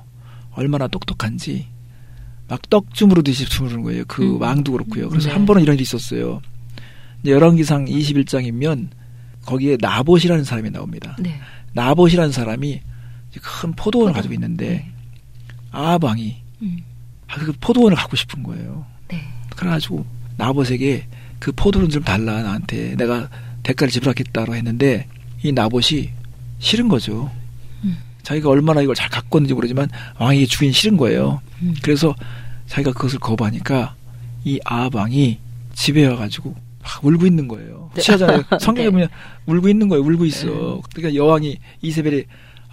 [0.53, 1.67] 얼마나 똑똑한지
[2.47, 4.03] 막 떡 주무르듯이 주무르는 거예요.
[4.07, 4.41] 그 음.
[4.41, 5.07] 왕도 그렇고요.
[5.09, 5.33] 그래서 네.
[5.33, 6.41] 한 번은 이런 일이 있었어요.
[7.25, 8.89] 열왕기상 21장이면
[9.45, 11.15] 거기에 나봇이라는 사람이 나옵니다.
[11.19, 11.39] 네.
[11.73, 12.81] 나봇이라는 사람이
[13.41, 14.15] 큰 포도원을 포도.
[14.17, 14.91] 가지고 있는데 네.
[15.71, 16.79] 아합 왕이 음.
[17.27, 18.85] 아, 그 포도원을 갖고 싶은 거예요.
[19.07, 19.21] 네.
[19.55, 20.05] 그래가지고
[20.45, 21.05] 나봇에게
[21.39, 23.29] 그 포도는 좀 달라 나한테 내가
[23.63, 25.05] 대가를 지불하겠다고 했는데
[25.43, 26.09] 이 나봇이
[26.59, 27.29] 싫은 거죠.
[27.83, 27.97] 음.
[28.23, 29.87] 자기가 얼마나 이걸 잘 갖고 있는지 모르지만
[30.19, 31.41] 왕에게 주긴 싫은 거예요.
[31.61, 31.75] 음.
[31.83, 32.15] 그래서
[32.67, 33.95] 자기가 그것을 거부하니까
[34.43, 35.37] 이 아합 왕이
[35.73, 37.91] 집에 와가지고 막 울고 있는 거예요.
[37.93, 38.01] 네.
[38.01, 38.43] 취하잖아요.
[38.59, 38.91] 성경에 네.
[38.91, 39.07] 보면
[39.45, 40.03] 울고 있는 거예요.
[40.03, 40.81] 울고 있어.
[40.95, 42.23] 그러니까 여왕이 이세벨이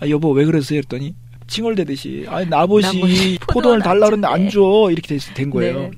[0.00, 0.78] 아 여보 왜 그러세요?
[0.78, 1.14] 했더니
[1.46, 4.32] 칭얼대듯이 아 나보시 포도를 달라 안 그러는데 줘.
[4.32, 4.48] 안 네.
[4.50, 4.88] 줘.
[4.90, 5.80] 이렇게 돼- 된 거예요.
[5.80, 5.90] 네.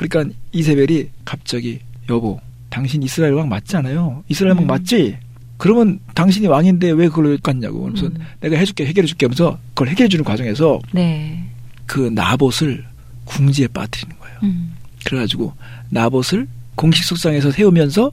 [0.00, 2.40] 그러니까 이세벨이 갑자기 여보
[2.70, 4.24] 당신 이스라엘 왕 맞지 않아요?
[4.28, 4.66] 이스라엘 왕 음.
[4.66, 5.18] 맞지?
[5.58, 7.82] 그러면 당신이 왕인데 왜 그걸 갔냐고.
[7.82, 8.14] 그래서 음.
[8.40, 11.44] 내가 해줄게 해결해줄게 하면서 그걸 해결해주는 과정에서 네.
[11.84, 12.86] 그 나봇을
[13.26, 14.38] 궁지에 빠뜨리는 거예요.
[14.44, 14.72] 음.
[15.04, 15.52] 그래가지고
[15.90, 18.10] 나봇을 공식 석상에서 세우면서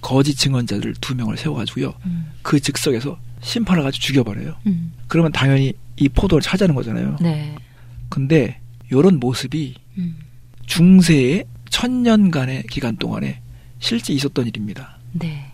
[0.00, 1.92] 거짓 증언자들 두 명을 세워가지고요.
[2.06, 2.30] 음.
[2.40, 4.54] 그 즉석에서 심판을 가지고 죽여버려요.
[4.66, 4.92] 음.
[5.06, 7.18] 그러면 당연히 이 포도를 차지하는 거잖아요.
[7.20, 7.54] 네.
[8.08, 8.58] 근데
[8.90, 10.16] 요런 모습이 음.
[10.68, 13.40] 중세의 천년간의 기간 동안에
[13.80, 14.98] 실제 있었던 일입니다.
[15.12, 15.44] 네.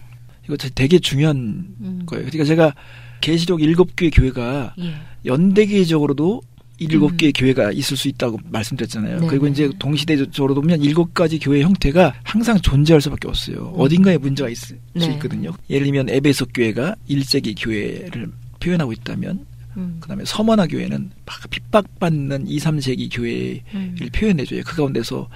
[0.44, 1.36] 이거 되게 중요한
[1.80, 2.02] 음.
[2.04, 2.26] 거예요.
[2.26, 2.74] 그러니까 제가
[3.20, 4.94] 계시록 일곱 개의 교회가 예.
[5.24, 6.42] 연대계적으로도
[6.78, 7.16] 일곱 음.
[7.16, 9.20] 개의 교회가 있을 수 있다고 말씀드렸잖아요.
[9.20, 9.52] 네, 그리고 네.
[9.52, 13.72] 이제 동시대적으로 보면 일곱 가지 교회 형태가 항상 존재할 수밖에 없어요.
[13.74, 13.80] 음.
[13.80, 15.14] 어딘가에 문제가 있을 수 네.
[15.14, 15.52] 있거든요.
[15.70, 19.46] 예를 들면 에베소 교회가 일제기 교회를 표현하고 있다면
[19.76, 19.96] 음.
[20.00, 23.96] 그다음에 서머나 교회는 막 핍박받는 2, 3세기 교회를 음.
[24.14, 24.62] 표현해줘요.
[24.64, 25.28] 그 가운데서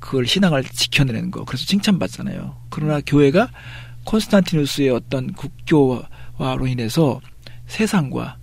[0.00, 1.44] 그걸 신앙을 지켜내는 거.
[1.44, 2.56] 그래서 칭찬받잖아요.
[2.70, 3.48] 그러나 교회가
[4.04, 7.20] 콘스탄티누스의 어떤 국교화로 인해서
[7.66, 8.36] 세상과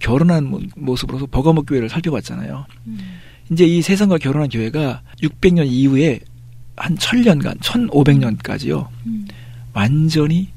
[0.00, 2.66] 결혼한 모- 모습으로서 버거목 교회를 살펴봤잖아요.
[2.86, 2.98] 음.
[3.52, 6.20] 이제 이 세상과 결혼한 교회가 600년 이후에
[6.76, 8.88] 한 1000년간, 1500년까지요.
[9.06, 9.26] 음.
[9.72, 10.48] 완전히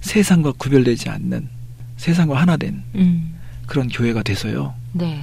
[0.00, 1.48] 세상과 구별되지 않는
[1.96, 3.34] 세상과 하나 된 음.
[3.66, 4.74] 그런 교회가 돼서요.
[4.92, 5.22] 네.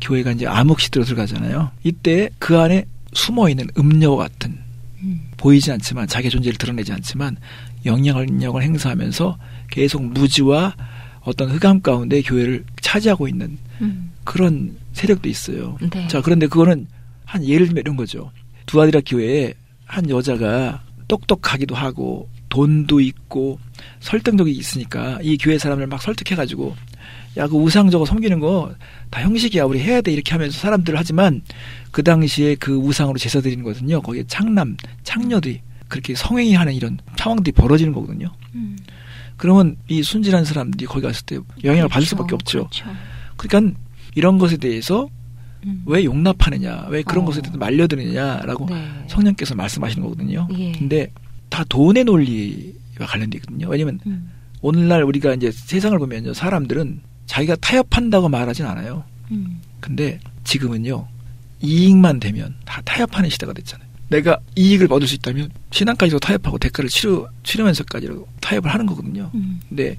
[0.00, 1.70] 교회가 이제 암흑 시대로 들어가잖아요.
[1.82, 4.58] 이때 그 안에 숨어 있는 음녀와 같은
[5.02, 5.28] 음.
[5.36, 7.36] 보이지 않지만 자기 존재를 드러내지 않지만
[7.84, 9.38] 영향력을 행사하면서
[9.70, 10.74] 계속 무지와
[11.20, 14.12] 어떤 흑암 가운데 교회를 차지하고 있는 음.
[14.24, 15.76] 그런 세력도 있어요.
[15.90, 16.06] 네.
[16.08, 16.86] 자, 그런데 그거는
[17.24, 18.30] 한 예를 들면 이런 거죠.
[18.66, 19.54] 두아디라 교회에
[19.84, 23.58] 한 여자가 똑똑하기도 하고 돈도 있고
[24.00, 26.76] 설득력이 있으니까 이 교회 사람을 막 설득해가지고
[27.36, 28.74] 야, 그 우상 저거 섬기는 거
[29.10, 29.64] 다 형식이야.
[29.64, 30.12] 우리 해야 돼.
[30.12, 31.42] 이렇게 하면서 사람들을 하지만
[31.90, 34.00] 그 당시에 그 우상으로 제사 드리는 거거든요.
[34.02, 38.32] 거기에 창남, 창녀들이 그렇게 성행위 하는 이런 상황들이 벌어지는 거거든요.
[38.54, 38.76] 음.
[39.36, 42.08] 그러면 이 순진한 사람들이 거기 갔을 때 영향을 받을 그렇죠.
[42.08, 42.58] 수밖에 없죠.
[42.68, 42.86] 그렇죠.
[43.36, 43.78] 그러니까
[44.14, 45.08] 이런 것에 대해서
[45.64, 45.82] 음.
[45.86, 47.26] 왜 용납하느냐, 왜 그런 어.
[47.26, 49.04] 것에 대해서 말려드느냐라고 네.
[49.08, 50.48] 성령께서 말씀하시는 거거든요.
[50.58, 50.72] 예.
[50.72, 51.12] 근데
[51.48, 53.68] 다 돈의 논리와 관련돼 있거든요.
[53.68, 54.32] 왜냐면 음.
[54.62, 59.04] 오늘날 우리가 이제 세상을 보면요, 사람들은 자기가 타협한다고 말하진 않아요.
[59.30, 59.60] 음.
[59.80, 61.06] 근데 지금은요,
[61.62, 63.86] 이익만 되면 다 타협하는 시대가 됐잖아요.
[64.08, 69.30] 내가 이익을 얻을 수 있다면 신앙까지도 타협하고 대가를 치르, 치르면서까지도 타협을 하는 거거든요.
[69.34, 69.60] 음.
[69.68, 69.96] 근데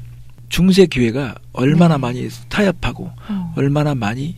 [0.50, 2.02] 중세 교회가 얼마나 네.
[2.02, 3.54] 많이 타협하고 어.
[3.58, 4.38] 얼마나 많이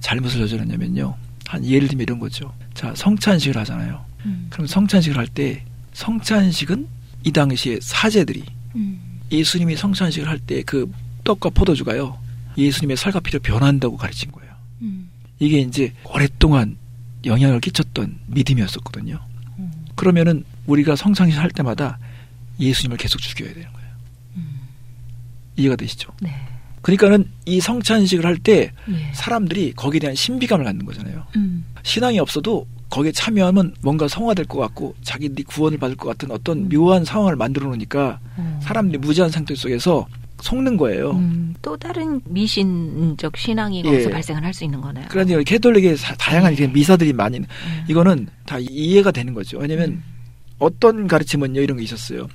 [0.00, 1.16] 잘못을 저질렀냐면요.
[1.46, 2.52] 한 예를 들면 이런 거죠.
[2.74, 4.04] 자, 성찬식을 하잖아요.
[4.26, 4.46] 음.
[4.50, 5.64] 그럼 성찬식을 할 때
[5.94, 6.86] 성찬식은
[7.24, 8.44] 이 당시에 사제들이
[8.76, 9.00] 음.
[9.32, 10.90] 예수님이 성찬식을 할 때 그
[11.28, 12.18] 떡과 포도주가요.
[12.56, 14.50] 예수님의 살과 피를 변한다고 가르친 거예요.
[14.80, 15.10] 음.
[15.38, 16.78] 이게 이제 오랫동안
[17.26, 19.20] 영향을 끼쳤던 믿음이었었거든요.
[19.58, 19.70] 음.
[19.94, 21.98] 그러면은 우리가 성찬식 할 때마다
[22.58, 23.88] 예수님을 계속 죽여야 되는 거예요.
[24.36, 24.60] 음.
[25.56, 26.12] 이해가 되시죠?
[26.22, 26.34] 네.
[26.80, 29.12] 그러니까는 이 성찬식을 할때 예.
[29.12, 31.24] 사람들이 거기에 대한 신비감을 갖는 거잖아요.
[31.36, 31.64] 음.
[31.82, 36.68] 신앙이 없어도 거기에 참여하면 뭔가 성화될 것 같고 자기들이 구원을 받을 것 같은 어떤 음.
[36.70, 38.60] 묘한 상황을 만들어 놓으니까 어.
[38.62, 40.06] 사람들이 무지한 상태 속에서
[40.40, 41.10] 속는 거예요.
[41.12, 43.90] 음, 또 다른 미신적 신앙이 예.
[43.90, 45.06] 거기서 발생을 할 수 있는 거네요.
[45.10, 46.66] 그러니까 캐톨릭의 사- 다양한 네.
[46.68, 47.44] 미사들이 많이 음.
[47.88, 49.58] 이거는 다 이해가 되는 거죠.
[49.58, 50.02] 왜냐면 음.
[50.58, 52.28] 어떤 가르침은요 이런 게 있었어요.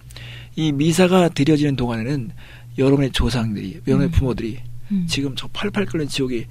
[0.56, 2.32] 이 미사가 드려지는 동안에는
[2.78, 4.12] 여러분의 조상들이, 여러분의 음.
[4.12, 4.60] 부모들이
[4.91, 5.06] 음.
[5.10, 6.45] 지금 저 팔팔 끓는 지옥에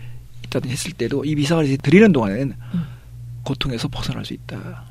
[0.47, 2.85] 있다든지 했을 때도 이 미사가 드리는 동안에는 음.
[3.45, 4.85] 고통에서 벗어날 수 있다.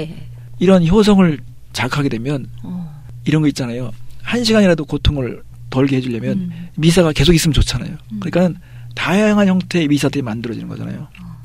[0.00, 0.26] 예.
[0.58, 1.38] 이런 효성을
[1.72, 3.02] 자극하게 되면 어.
[3.24, 3.90] 이런 거 있잖아요.
[4.22, 6.68] 한 시간이라도 고통을 덜게 해주려면 음.
[6.76, 7.96] 미사가 계속 있으면 좋잖아요.
[8.12, 8.20] 음.
[8.20, 8.60] 그러니까
[8.94, 11.08] 다양한 형태의 미사들이 만들어지는 거잖아요.
[11.20, 11.40] 어.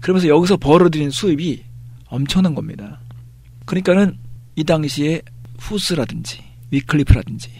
[0.00, 1.62] 그러면서 여기서 벌어들인 수입이
[2.06, 3.00] 엄청난 겁니다.
[3.64, 4.18] 그러니까는
[4.56, 5.22] 이 당시에
[5.58, 7.50] 후스라든지 위클리프라든지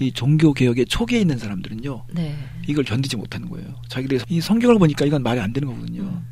[0.00, 2.36] 이 종교 개혁의 초기에 있는 사람들은요 네.
[2.66, 3.68] 이걸 견디지 못하는 거예요.
[3.88, 6.02] 자기들이 이 성경을 보니까 이건 말이 안 되는 거거든요.
[6.02, 6.22] 음.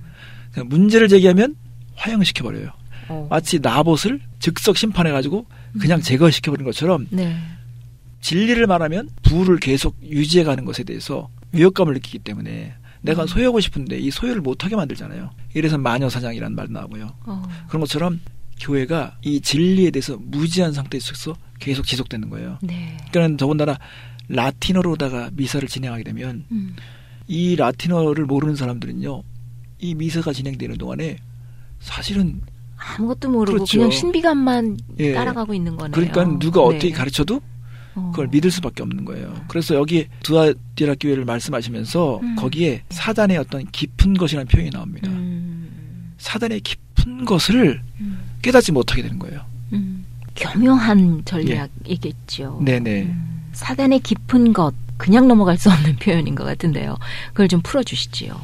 [0.53, 1.57] 그냥 문제를 제기하면
[1.95, 2.71] 화형시켜 버려요.
[3.09, 3.27] 어.
[3.31, 5.47] 마치 나봇을 즉석 심판해 가지고
[5.81, 6.03] 그냥 음.
[6.03, 7.37] 제거시켜 버리는 것처럼 네.
[8.23, 13.27] 진리를 말하면 부를 계속 유지해 가는 것에 대해서 위협감을 느끼기 때문에 내가 음.
[13.27, 15.31] 소유하고 싶은데 이 소유를 못하게 만들잖아요.
[15.55, 17.13] 이래서 마녀사냥이라는 말도 나오고요.
[17.27, 17.43] 어.
[17.69, 18.21] 그런 것처럼
[18.61, 22.59] 교회가 이 진리에 대해서 무지한 상태에서 계속 지속되는 거예요.
[22.63, 22.97] 네.
[23.11, 23.79] 그러니까 더군다나
[24.29, 26.77] 라틴어로다가 미사를 진행하게 되면 음.
[27.27, 29.23] 이 라틴어를 모르는 사람들은요,
[29.81, 31.17] 이 미사가 진행되는 동안에
[31.81, 32.41] 사실은
[32.77, 33.79] 아무것도 모르고 그렇죠.
[33.79, 35.13] 그냥 신비감만 예.
[35.13, 35.93] 따라가고 있는 거네요.
[35.93, 36.67] 그러니까 누가 네.
[36.67, 37.52] 어떻게 가르쳐도 어.
[37.95, 39.35] 그걸 믿을 수밖에 없는 거예요.
[39.49, 42.37] 그래서 여기 두아디라 교회를 말씀하시면서 음.
[42.37, 45.11] 거기에 사단의 어떤 깊은 것이라는 표현이 나옵니다.
[45.11, 46.15] 음.
[46.19, 48.21] 사단의 깊은 것을 음.
[48.41, 49.41] 깨닫지 못하게 되는 거예요.
[49.73, 50.05] 음.
[50.37, 52.59] 교묘한 전략이겠죠.
[52.61, 52.65] 예.
[52.65, 53.03] 네네.
[53.03, 53.43] 음.
[53.53, 56.97] 사단의 깊은 것 그냥 넘어갈 수 없는 표현인 것 같은데요.
[57.29, 58.41] 그걸 좀 풀어주시지요.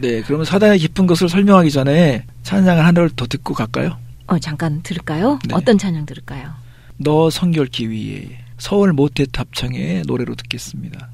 [0.00, 3.96] 네, 그러면 사단의 깊은 것을 설명하기 전에 찬양을 하나를 더 듣고 갈까요?
[4.26, 5.38] 어 잠깐 들을까요?
[5.46, 5.54] 네.
[5.54, 6.52] 어떤 찬양 들을까요?
[6.96, 11.08] 너 성결 기 위에 서울 모태 합창의 노래로 듣겠습니다.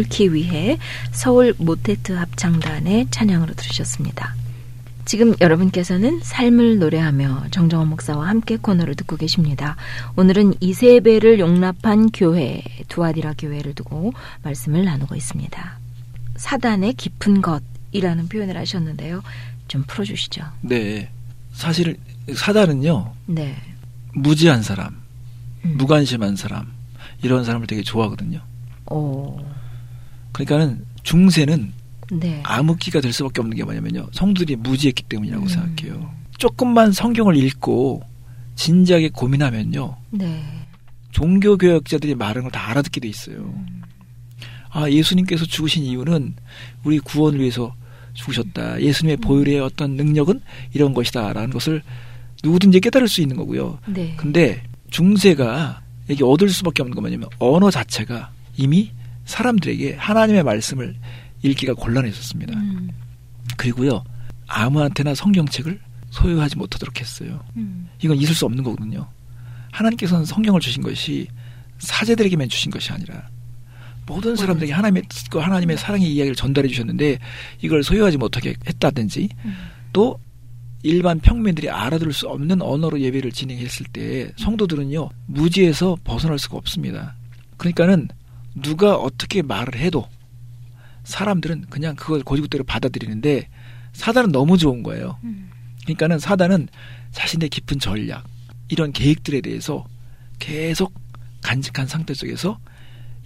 [0.00, 0.78] 너 성결키 위해
[1.12, 4.34] 서울 모테트 합창단의 찬양으로 들으셨습니다.
[5.04, 9.76] 지금 여러분께서는 삶을 노래하며 정정원 목사와 함께 코너를 듣고 계십니다.
[10.16, 15.78] 오늘은 이세배를 용납한 교회, 두아디라 교회를 두고 말씀을 나누고 있습니다.
[16.36, 19.22] 사단의 깊은 것이라는 표현을 하셨는데요.
[19.68, 20.44] 좀 풀어주시죠.
[20.62, 21.10] 네,
[21.52, 21.98] 사실
[22.34, 23.56] 사단은요 네.
[24.14, 25.02] 무지한 사람,
[25.64, 25.76] 음.
[25.76, 26.72] 무관심한 사람
[27.22, 28.40] 이런 사람을 되게 좋아하거든요.
[28.86, 29.38] 오,
[30.32, 31.72] 그러니까는 중세는
[32.12, 32.40] 네.
[32.44, 34.08] 암흑기가 될 수밖에 없는 게 뭐냐면요.
[34.12, 35.48] 성도들이 무지했기 때문이라고 음.
[35.48, 36.10] 생각해요.
[36.38, 38.02] 조금만 성경을 읽고
[38.56, 39.96] 진지하게 고민하면요.
[40.10, 40.42] 네.
[41.12, 43.36] 종교 교역자들이 말하는 걸 다 알아듣게 돼 있어요.
[43.38, 43.82] 음.
[44.70, 46.34] 아, 예수님께서 죽으신 이유는
[46.84, 47.74] 우리 구원을 위해서
[48.14, 48.80] 죽으셨다.
[48.80, 49.20] 예수님의 음.
[49.20, 50.40] 보혈의 어떤 능력은
[50.72, 51.32] 이런 것이다.
[51.32, 51.82] 라는 것을
[52.42, 53.78] 누구든지 깨달을 수 있는 거고요.
[53.86, 54.14] 네.
[54.16, 58.90] 근데 중세가 여기 얻을 수밖에 없는 건 뭐냐면 언어 자체가 이미
[59.30, 60.96] 사람들에게 하나님의 말씀을
[61.42, 62.58] 읽기가 곤란했었습니다.
[62.58, 62.90] 음.
[63.56, 64.04] 그리고요
[64.48, 67.40] 아무한테나 성경책을 소유하지 못하도록 했어요.
[67.56, 67.88] 음.
[68.02, 69.08] 이건 있을 수 없는 거거든요.
[69.70, 71.28] 하나님께서는 성경을 주신 것이
[71.78, 73.28] 사제들에게만 주신 것이 아니라
[74.04, 77.18] 모든 사람들에게 하나님의 뜻과 하나님의 사랑의 이야기를 전달해 주셨는데
[77.62, 79.56] 이걸 소유하지 못하게 했다든지 음.
[79.92, 80.18] 또
[80.82, 87.14] 일반 평민들이 알아들을 수 없는 언어로 예배를 진행했을 때 성도들은요 무지에서 벗어날 수가 없습니다.
[87.58, 88.08] 그러니까는
[88.54, 90.08] 누가 어떻게 말을 해도
[91.04, 93.48] 사람들은 그냥 그걸 고지고대로 받아들이는데
[93.92, 95.18] 사단은 너무 좋은 거예요.
[95.24, 95.50] 음.
[95.82, 96.68] 그러니까는 사단은
[97.12, 98.24] 자신의 깊은 전략
[98.68, 99.84] 이런 계획들에 대해서
[100.38, 100.92] 계속
[101.42, 102.58] 간직한 상태 속에서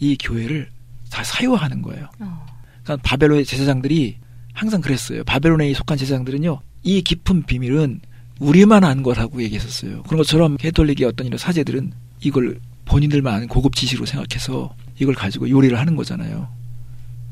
[0.00, 0.70] 이 교회를
[1.10, 2.08] 다 사유하는 거예요.
[2.20, 2.46] 어.
[2.82, 4.18] 그러니까 바벨론의 제사장들이
[4.52, 5.24] 항상 그랬어요.
[5.24, 8.00] 바벨론에 속한 제사장들은요, 이 깊은 비밀은
[8.40, 10.02] 우리만 아는 거라고 얘기했었어요.
[10.04, 15.78] 그런 것처럼 캐톨릭의 어떤 이런 사제들은 이걸 본인들만 아는 고급 지식으로 생각해서 이걸 가지고 요리를
[15.78, 16.49] 하는 거잖아요.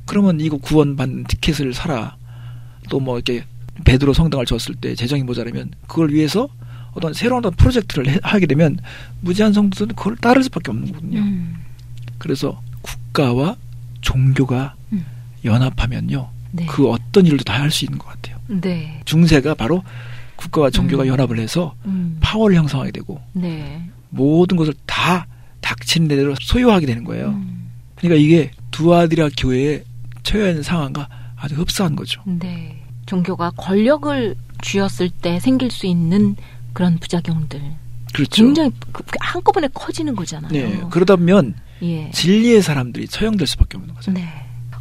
[0.06, 2.16] 그러면 이거 구원받는 티켓을 사라.
[2.88, 3.44] 또 뭐 이렇게
[3.84, 6.48] 베드로 성당을 졌을 때 재정이 모자라면 그걸 위해서
[6.92, 8.78] 어떤 새로운 어떤 프로젝트를 해- 하게 되면
[9.20, 11.20] 무지한 성도들은 그걸 따를 수밖에 없는 거거든요.
[11.20, 11.56] 음.
[12.18, 13.56] 그래서 국가와
[14.02, 15.06] 종교가 음.
[15.44, 16.66] 연합하면요 네.
[16.66, 18.36] 그 어떤 일도 다 할 수 있는 것 같아요.
[18.48, 19.00] 네.
[19.06, 19.82] 중세가 바로
[20.36, 21.08] 국가와 종교가 음.
[21.08, 22.18] 연합을 해서 음.
[22.20, 23.88] 파워를 형성하게 되고 네.
[24.10, 25.26] 모든 것을 다
[25.62, 27.28] 닥치는 대로 소유하게 되는 거예요.
[27.30, 27.70] 음.
[27.96, 29.82] 그러니까 이게 두 아디라 교회에
[30.22, 32.20] 처해 있는 상황과 아주 흡사한 거죠.
[32.26, 32.82] 네.
[33.06, 36.36] 종교가 권력을 쥐었을 때 생길 수 있는
[36.72, 37.60] 그런 부작용들.
[38.12, 38.44] 그렇죠.
[38.44, 40.52] 굉장히 그- 그 한꺼번에 커지는 거잖아요.
[40.52, 40.80] 네.
[40.90, 42.10] 그러다 보면 예.
[42.12, 44.12] 진리의 사람들이 처형될 수밖에 없는 거죠.
[44.12, 44.28] 네.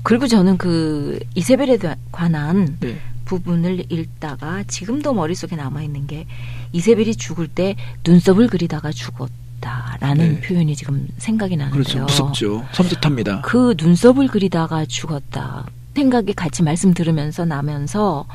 [0.04, 2.98] 그리고 저는 그 이세벨에 대- 관한 네.
[3.26, 6.26] 부분을 읽다가 지금도 머릿속에 남아 있는 게
[6.74, 7.76] 이세벨이 죽을 때
[8.06, 9.30] 눈썹을 그리다가 죽었
[9.62, 10.41] 다라는 네.
[10.41, 11.84] 표현이 지금 생각이 나는데요.
[11.84, 12.01] 그렇죠.
[12.01, 12.66] 무섭죠.
[12.74, 13.41] 섬찟합니다.
[13.43, 18.26] 그 눈썹을 그리다가 죽었다 생각이 같이 말씀 들으면서 나면서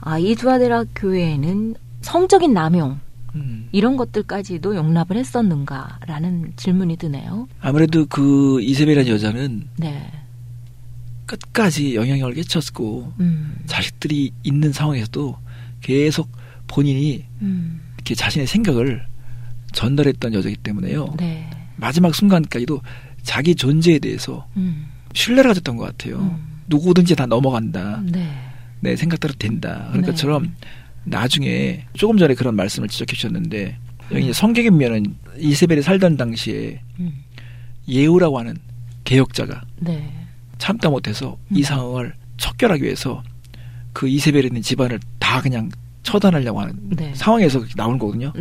[0.00, 3.00] 아, 이 두아데라 교회에는 성적인 남용
[3.34, 3.68] 음.
[3.72, 7.48] 이런 것들까지도 용납을 했었는가라는 질문이 드네요.
[7.60, 10.10] 아무래도 그 이세벨이라는 여자는 네.
[11.26, 13.56] 끝까지 영향력을 끼쳤고 음.
[13.66, 15.36] 자식들이 있는 상황에서도
[15.80, 16.30] 계속
[16.66, 17.80] 본인이 음.
[17.96, 19.06] 이렇게 자신의 생각을
[19.72, 21.14] 전달했던 여자이기 때문에요.
[21.18, 21.48] 네.
[21.76, 22.80] 마지막 순간까지도
[23.22, 24.86] 자기 존재에 대해서 음.
[25.12, 26.18] 신뢰를 가졌던 것 같아요.
[26.18, 26.62] 음.
[26.68, 28.02] 누구든지 다 넘어간다.
[28.04, 28.32] 네.
[28.80, 29.88] 내 생각대로 된다.
[29.92, 30.50] 그런 네.
[31.04, 33.78] 나중에 조금 전에 그런 말씀을 지적해 주셨는데
[34.12, 37.24] 여기 이제 성경에 보면은 이세벨이 살던 당시에 음.
[37.88, 38.56] 예후라고 하는
[39.04, 40.12] 개혁자가 네.
[40.58, 41.56] 참다 못해서 음.
[41.56, 43.22] 이 상황을 척결하기 위해서
[43.92, 45.70] 그 이세벨에 있는 집안을 다 그냥
[46.02, 47.12] 처단하려고 하는 네.
[47.14, 48.32] 상황에서 나오는 거거든요.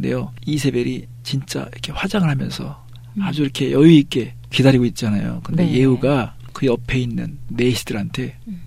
[0.00, 0.08] 네.
[0.08, 2.84] 근데요, 이세벨이 진짜 이렇게 화장을 하면서
[3.16, 3.22] 음.
[3.22, 5.40] 아주 이렇게 여유 있게 기다리고 있잖아요.
[5.44, 5.72] 근데 네.
[5.72, 8.60] 예후가 그 옆에 있는 네이시들한테 음.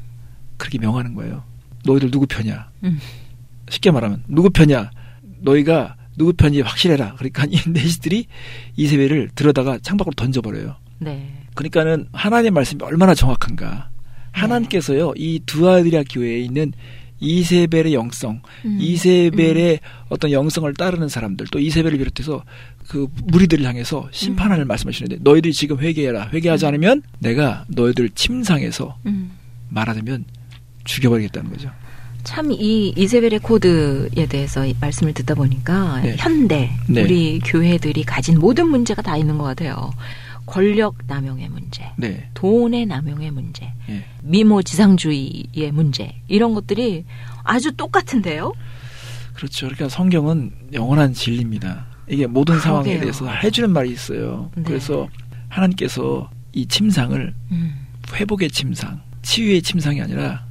[0.58, 1.44] 그렇게 명하는 거예요.
[1.86, 2.70] 너희들 누구 편이야?
[2.84, 3.00] 음.
[3.70, 4.92] 쉽게 말하면 누구 편이야?
[5.40, 7.16] 너희가 누구 편이 확실해라.
[7.16, 8.28] 그러니까 이 네이시들이
[8.78, 10.76] 이세벨을 들어다가 창밖으로 던져버려요.
[11.00, 11.42] 네.
[11.56, 13.90] 그러니까는 하나님의 말씀이 얼마나 정확한가.
[14.32, 16.74] 하나님께서요, 이 두아디라 교회에 있는
[17.24, 18.78] 이세벨의 영성, 음.
[18.82, 22.44] 이세벨의 어떤 영성을 따르는 사람들, 또 이세벨을 비롯해서
[22.88, 26.30] 그 무리들을 향해서 심판하는 말씀하시는데, 너희들이 지금 회개해라.
[26.34, 29.32] 회개하지 않으면 내가 너희들 침상에서 음.
[29.70, 30.26] 말하자면
[30.84, 31.72] 죽여버리겠다는 거죠.
[32.24, 36.16] 참 이 이세벨의 코드에 대해서 이 말씀을 듣다 보니까 네.
[36.18, 37.02] 현대 네.
[37.04, 39.92] 우리 교회들이 가진 모든 문제가 다 있는 것 같아요.
[40.46, 42.30] 권력 남용의 문제, 네.
[42.34, 44.06] 돈의 남용의 문제, 예.
[44.22, 47.06] 미모 지상주의의 문제 이런 것들이
[47.44, 48.54] 아주 똑같은데요.
[49.34, 49.68] 그렇죠.
[49.68, 51.88] 그러니까 성경은 영원한 진리입니다.
[52.08, 53.02] 이게 모든 상황에 그러게요.
[53.02, 54.52] 대해서 해주는 말이 있어요.
[54.56, 54.64] 네.
[54.64, 55.08] 그래서
[55.50, 57.88] 하나님께서 이 침상을 음.
[58.14, 60.46] 회복의 침상, 치유의 침상이 아니라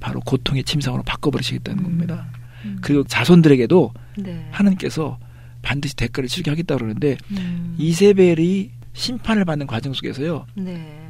[0.00, 1.84] 바로 고통의 침상으로 바꿔버리시겠다는 음.
[1.84, 2.26] 겁니다.
[2.64, 2.78] 음.
[2.82, 4.48] 그리고 자손들에게도 네.
[4.50, 5.18] 하나님께서
[5.62, 7.74] 반드시 대가를 치르게 하겠다 그러는데 음.
[7.78, 11.08] 이세벨이 심판을 받는 과정 속에서요 네.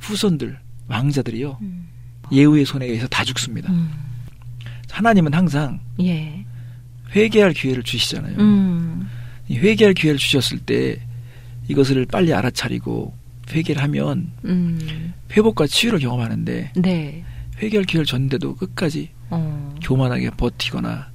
[0.00, 0.56] 후손들
[0.88, 1.88] 왕자들이요 음.
[2.32, 3.70] 예후의 손에 의해서 다 죽습니다.
[3.72, 3.90] 음.
[4.90, 6.44] 하나님은 항상 예.
[7.14, 8.38] 회개할 기회를 주시잖아요.
[8.38, 9.08] 음.
[9.48, 11.00] 이 회개할 기회를 주셨을 때
[11.68, 13.12] 이것을 빨리 알아차리고
[13.50, 15.12] 회개를 하면 음.
[15.32, 17.24] 회복과 치유를 경험하는데 네.
[17.60, 19.74] 회개할 기회를 줬는데도 끝까지 어.
[19.82, 21.10] 교만하게 버티거나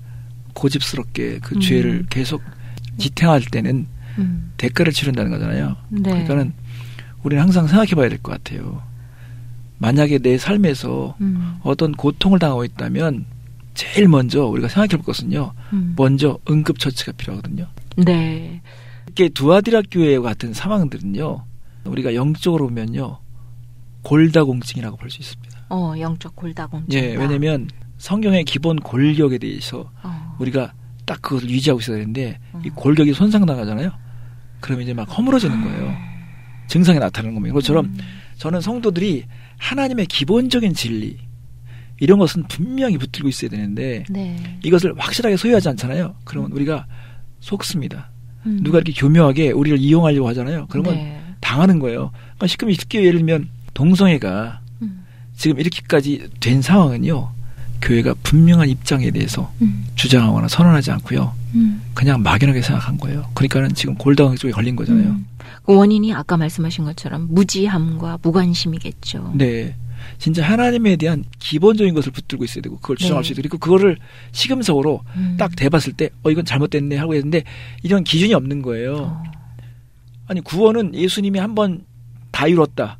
[0.53, 1.59] 고집스럽게 그 음.
[1.61, 2.41] 죄를 계속
[2.97, 3.87] 지탱할 때는
[4.19, 4.51] 음.
[4.57, 5.75] 대가를 치른다는 거잖아요.
[5.89, 6.01] 네.
[6.09, 6.53] 그러니까는
[7.23, 8.81] 우리는 항상 생각해 봐야 될 것 같아요.
[9.77, 11.57] 만약에 내 삶에서 음.
[11.63, 13.25] 어떤 고통을 당하고 있다면
[13.75, 15.53] 제일 먼저 우리가 생각해 볼 것은요.
[15.73, 15.93] 음.
[15.97, 17.67] 먼저 응급 처치가 필요하거든요.
[17.97, 18.61] 네.
[19.05, 21.43] 이렇게 두아디라 교회 같은 상황들은요.
[21.85, 23.19] 우리가 영적으로 보면요.
[24.03, 25.59] 골다공증이라고 볼 수 있습니다.
[25.69, 26.99] 어, 영적 골다공증.
[26.99, 27.67] 예, 왜냐면
[27.97, 30.35] 성경의 기본 골격에 대해서 어.
[30.39, 30.73] 우리가
[31.05, 32.71] 딱 그것을 유지하고 있어야 되는데 이 음.
[32.75, 33.91] 골격이 손상당하잖아요.
[34.59, 35.95] 그러면 이제 막 허물어지는 거예요.
[36.67, 37.53] 증상이 나타나는 겁니다.
[37.53, 37.97] 그것처럼 음.
[38.37, 39.25] 저는 성도들이
[39.57, 41.17] 하나님의 기본적인 진리
[41.99, 44.37] 이런 것은 분명히 붙들고 있어야 되는데 네.
[44.63, 46.15] 이것을 확실하게 소유하지 않잖아요.
[46.23, 46.85] 그러면 우리가
[47.41, 48.09] 속습니다.
[48.45, 48.59] 음.
[48.63, 50.67] 누가 이렇게 교묘하게 우리를 이용하려고 하잖아요.
[50.69, 51.21] 그러면 네.
[51.41, 52.11] 당하는 거예요.
[52.13, 55.05] 그러니까 쉽게 쉽게 예를 들면 동성애가 음.
[55.35, 57.31] 지금 이렇게까지 된 상황은요.
[57.81, 59.85] 교회가 분명한 입장에 대해서 음.
[59.95, 61.33] 주장하거나 선언하지 않고요.
[61.55, 61.81] 음.
[61.93, 63.25] 그냥 막연하게 생각한 거예요.
[63.33, 65.09] 그러니까는 지금 골다공 쪽에 걸린 거잖아요.
[65.09, 65.25] 음.
[65.63, 69.33] 그 원인이 아까 말씀하신 것처럼 무지함과 무관심이겠죠.
[69.35, 69.75] 네.
[70.17, 73.27] 진짜 하나님에 대한 기본적인 것을 붙들고 있어야 되고 그걸 주장할 네.
[73.27, 73.97] 수 있고 그리고 그거를
[74.31, 75.35] 시금석으로 음.
[75.37, 77.43] 딱 대봤을 때 어 이건 잘못됐네 하고 했는데
[77.83, 78.95] 이런 기준이 없는 거예요.
[78.95, 79.23] 어.
[80.27, 81.83] 아니 구원은 예수님이 한번
[82.31, 82.97] 다 이뤘다.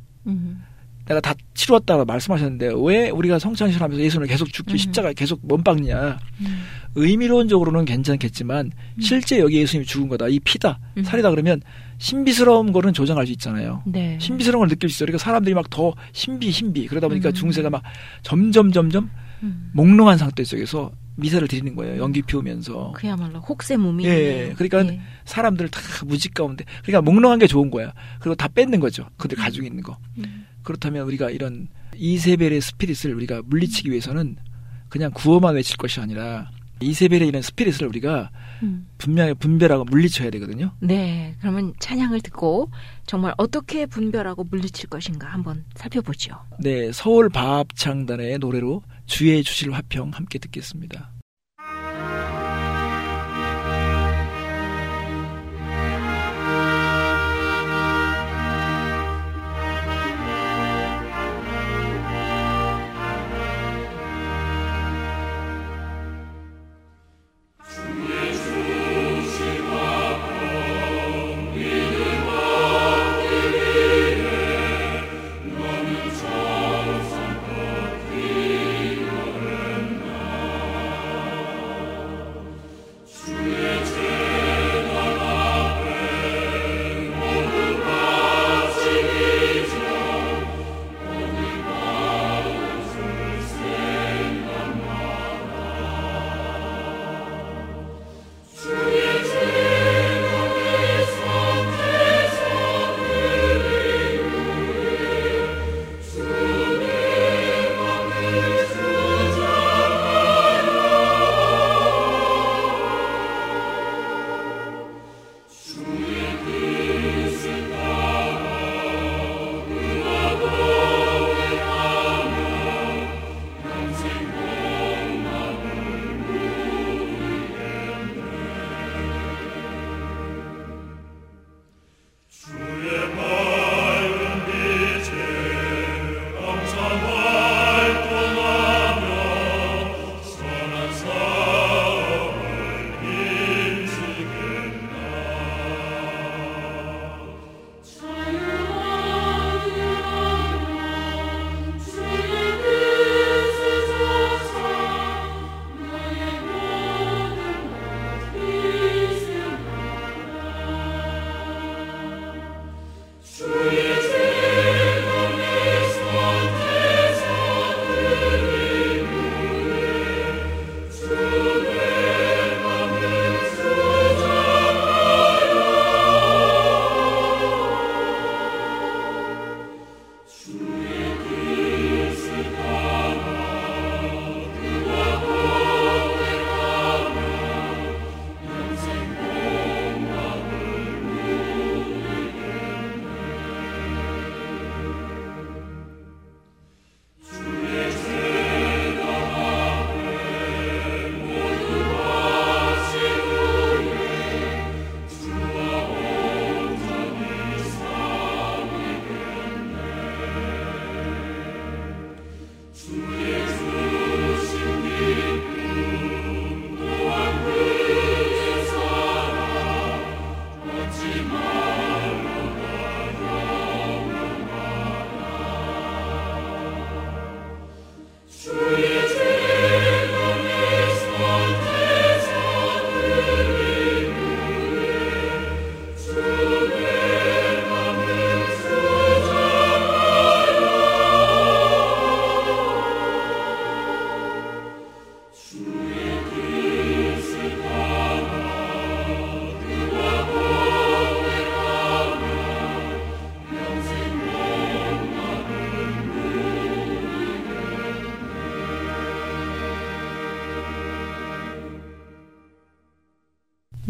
[1.10, 1.14] 음.
[1.14, 4.76] 내가 다 치루었다고 말씀하셨는데 왜 우리가 성찬식하면서 예수는 계속 죽기 음.
[4.76, 6.18] 십자가에 계속 못 박냐?
[6.40, 6.62] 음.
[6.94, 10.28] 의미론적으로는 괜찮겠지만 실제 여기 예수님이 죽은 거다.
[10.28, 10.78] 이 피다.
[10.96, 11.02] 음.
[11.04, 11.60] 살이다 그러면
[11.98, 13.82] 신비스러운 거는 조정할 수 있잖아요.
[13.86, 14.18] 네.
[14.20, 15.06] 신비스러운 걸 느낄 수 있어요.
[15.06, 17.32] 그러니까 사람들이 막 더 신비 신비 그러다 보니까 음.
[17.32, 17.82] 중세가 막
[18.22, 19.10] 점점 점점
[19.42, 19.70] 음.
[19.74, 22.02] 몽롱한 상태 속에서 미사를 드리는 거예요.
[22.02, 22.92] 연기 피우면서.
[22.96, 24.06] 그야말로 혹세무민.
[24.06, 24.94] 예, 그러니까
[25.26, 27.92] 사람들 다 무직 가운데 그러니까 몽롱한 게 좋은 거야.
[28.20, 29.06] 그리고 다 뺏는 거죠.
[29.16, 29.96] 그들 가지고 있는 거.
[30.18, 30.46] 음.
[30.62, 34.36] 그렇다면 우리가 이런 이세벨의 스피릿을 우리가 물리치기 위해서는
[34.88, 36.50] 그냥 구호만 외칠 것이 아니라
[36.80, 38.30] 이세벨의 이런 스피릿을 우리가
[38.62, 38.86] 음.
[38.98, 40.72] 분명히 분별하고 물리쳐야 되거든요.
[40.80, 42.70] 네, 그러면 찬양을 듣고
[43.06, 46.34] 정말 어떻게 분별하고 물리칠 것인가 한번 살펴보죠.
[46.58, 51.10] 네, 서울 바합창단의 노래로 주의 주실 화평 함께 듣겠습니다.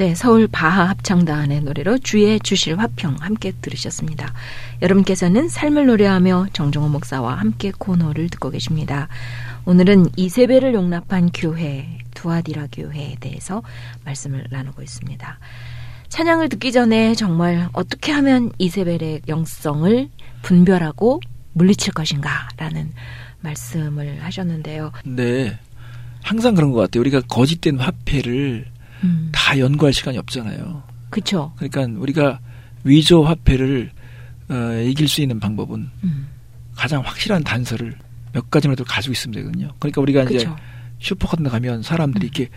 [0.01, 4.33] 네, 서울 바하 합창단의 노래로 주의 주실 화평 함께 들으셨습니다.
[4.81, 9.09] 여러분께서는 삶을 노래하며 정종호 목사와 함께 코너를 듣고 계십니다.
[9.67, 13.63] 오늘은 이세배를 용납한 교회, 두아디라 교회에 대해서
[14.07, 15.39] 말씀을 나누고 있습니다.
[16.09, 20.09] 찬양을 듣기 전에 정말 어떻게 하면 이세벨의 영성을
[20.41, 21.21] 분별하고
[21.53, 22.95] 물리칠 것인가라는
[23.41, 24.93] 말씀을 하셨는데요.
[25.05, 25.59] 네.
[26.23, 27.03] 항상 그런 것 같아요.
[27.03, 28.65] 우리가 거짓된 화폐를
[29.05, 30.83] 음, 다 연구할 시간이 없잖아요.
[31.11, 31.53] 그쵸.
[31.57, 32.41] 그러니까 우리가
[32.85, 33.91] 위조 화폐를
[34.49, 34.55] 어,
[34.87, 36.29] 이길 수 있는 방법은 음,
[36.75, 37.97] 가장 확실한 단서를
[38.33, 39.73] 몇 가지라도 가지고 있으면 되거든요.
[39.79, 40.57] 그러니까 우리가 이제 그렇죠.
[40.99, 42.49] 슈퍼 같은 데 가면 사람들이 이렇게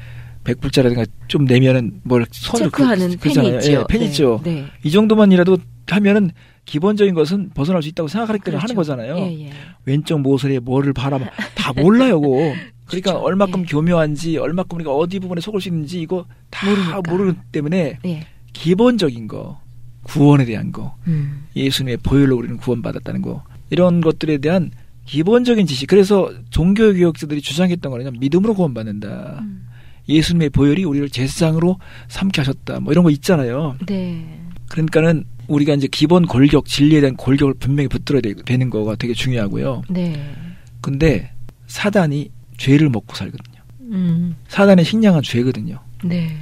[0.44, 3.56] 100불짜리라든가 좀 내면은 뭘 손을 체크하는 그- 펜이.
[3.56, 3.72] 있죠.
[3.72, 4.41] 예, 펜 네, 있죠.
[4.44, 4.66] 네.
[4.84, 6.32] 이 정도만이라도 하면은
[6.66, 8.91] 기본적인 것은 벗어날 수 있다고 생각하기 때문에 하는 그렇죠.
[8.96, 9.18] 거잖아요.
[9.20, 9.52] 예, 예.
[9.86, 12.54] 왼쪽 모서리에 뭐를 바라면 다 몰라요, 그거.
[12.86, 13.26] 그러니까 그렇죠.
[13.26, 13.66] 얼마큼 예.
[13.66, 17.02] 교묘한지, 얼마큼 우리가 어디 부분에 속을 수 있는지 이거 다 모르니까.
[17.12, 18.28] 모르기 때문에 예.
[18.54, 19.60] 기본적인 거,
[20.04, 21.46] 구원에 대한 거, 음.
[21.56, 24.72] 예수님의 보혈로 우리는 구원받았다는 거, 이런 것들에 대한
[25.06, 25.88] 기본적인 지식.
[25.88, 29.40] 그래서 종교교육자들이 주장했던 거는 믿음으로 구원받는다.
[29.42, 29.68] 음.
[30.08, 31.80] 예수님의 보혈이 우리를 제사장으로
[32.10, 32.80] 삼게 하셨다.
[32.82, 33.76] 뭐 이런 거 있잖아요.
[33.88, 34.42] 네.
[34.70, 39.84] 그러니까는 우리가 이제 기본 골격, 진리에 대한 골격을 분명히 붙들어야 되- 되는 거가 되게 중요하고요.
[39.90, 40.36] 네.
[40.82, 41.32] 근데
[41.68, 42.30] 사단이
[42.64, 43.61] 죄를 먹고 살거든요.
[43.82, 44.36] 음.
[44.47, 45.80] 사단의 식량은 죄거든요.
[46.05, 46.39] 네.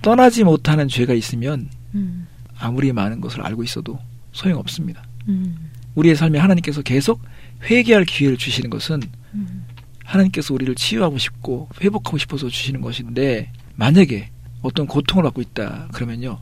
[0.00, 2.26] 떠나지 못하는 죄가 있으면 음.
[2.58, 3.98] 아무리 많은 것을 알고 있어도
[4.32, 5.02] 소용없습니다.
[5.28, 5.70] 음.
[5.94, 7.20] 우리의 삶에 하나님께서 계속
[7.64, 9.02] 회개할 기회를 주시는 것은
[9.34, 9.66] 음.
[10.04, 14.30] 하나님께서 우리를 치유하고 싶고 회복하고 싶어서 주시는 것인데 만약에
[14.62, 16.38] 어떤 고통을 받고 있다 그러면요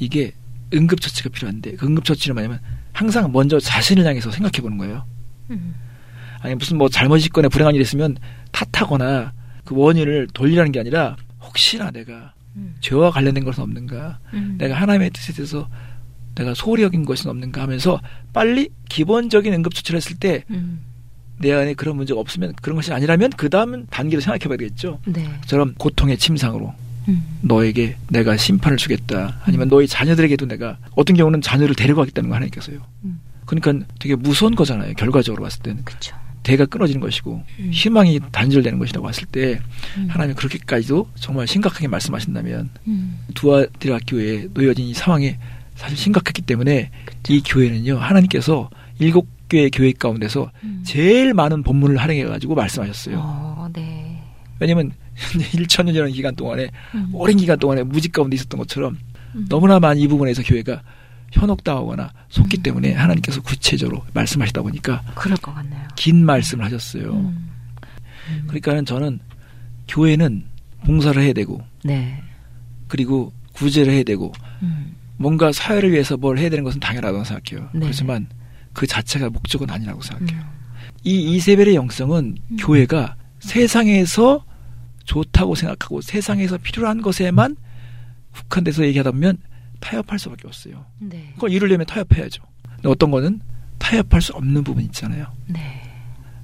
[0.00, 0.32] 이게
[0.74, 2.60] 응급처치가 필요한데 그 응급처치는 뭐냐면
[2.92, 5.04] 항상 먼저 자신을 향해서 생각해 보는 거예요.
[6.38, 6.44] 음.
[6.44, 8.16] 아니 무슨 뭐 잘못이 있거나 불행한 일이 있으면
[8.52, 9.32] 탓하거나
[9.64, 12.74] 그 원인을 돌리라는 게 아니라 혹시나 내가 음.
[12.80, 14.56] 죄와 관련된 것은 없는가 음.
[14.58, 15.68] 내가 하나님의 뜻에 대해서
[16.34, 18.00] 내가 소홀히 여긴 것은 없는가 하면서
[18.32, 20.80] 빨리 기본적인 응급처치를 했을 때내 음.
[21.42, 25.00] 안에 그런 문제가 없으면 그런 것이 아니라면 그 다음 단계를 생각해 봐야 되겠죠.
[25.06, 25.28] 네.
[25.46, 26.72] 저런 고통의 침상으로
[27.08, 27.38] 음.
[27.40, 29.40] 너에게 내가 심판을 주겠다.
[29.44, 32.80] 아니면 너희 자녀들에게도 내가 어떤 경우는 자녀를 데려가겠다는 거 하나님께서요.
[33.04, 33.20] 음.
[33.46, 34.92] 그러니까 되게 무서운 거잖아요.
[34.94, 36.14] 결과적으로 봤을 때는 그렇죠.
[36.48, 37.70] 대가 끊어지는 것이고 음.
[37.70, 39.60] 희망이 단절되는 것이라고 봤을 때
[39.98, 40.06] 음.
[40.08, 43.18] 하나님이 그렇게까지도 정말 심각하게 말씀하신다면 음.
[43.34, 45.36] 두아디라 교회에 놓여진 이 상황이
[45.74, 46.90] 사실 심각했기 때문에
[47.28, 50.82] 이 교회는요 하나님께서 일곱 개의 교회 가운데서 음.
[50.86, 53.18] 제일 많은 본문을 활용해 가지고 말씀하셨어요.
[53.18, 54.22] 어, 네.
[54.58, 57.10] 왜냐면 1천 년이라는 기간 동안에 음.
[57.12, 58.98] 오랜 기간 동안에 무직 가운데 있었던 것처럼
[59.34, 59.46] 음.
[59.50, 60.80] 너무나 많은 이 부분에서 교회가
[61.32, 62.62] 현혹당하거나 속기 음.
[62.62, 65.86] 때문에 하나님께서 구체적으로 말씀하시다 보니까 그럴 것 같네요.
[65.96, 67.12] 긴 말씀을 하셨어요.
[67.12, 67.50] 음.
[68.30, 68.44] 음.
[68.46, 69.20] 그러니까는 저는
[69.88, 70.44] 교회는
[70.84, 72.22] 봉사를 해야 되고 네.
[72.86, 74.94] 그리고 구제를 해야 되고 음.
[75.16, 77.68] 뭔가 사회를 위해서 뭘 해야 되는 것은 당연하다고 생각해요.
[77.72, 77.80] 네.
[77.80, 78.28] 그렇지만
[78.72, 80.40] 그 자체가 목적은 아니라고 생각해요.
[80.40, 80.58] 음.
[81.04, 82.56] 이 이세벨의 영성은 음.
[82.58, 84.44] 교회가 세상에서
[85.04, 87.56] 좋다고 생각하고 세상에서 필요한 것에만
[88.32, 89.38] 국한돼서 얘기하다 보면
[89.80, 90.84] 타협할 수밖에 없어요.
[90.98, 91.30] 네.
[91.34, 92.42] 그걸 이루려면 타협해야죠.
[92.76, 93.40] 근데 어떤 거는
[93.78, 95.26] 타협할 수 없는 부분 있잖아요.
[95.46, 95.82] 네.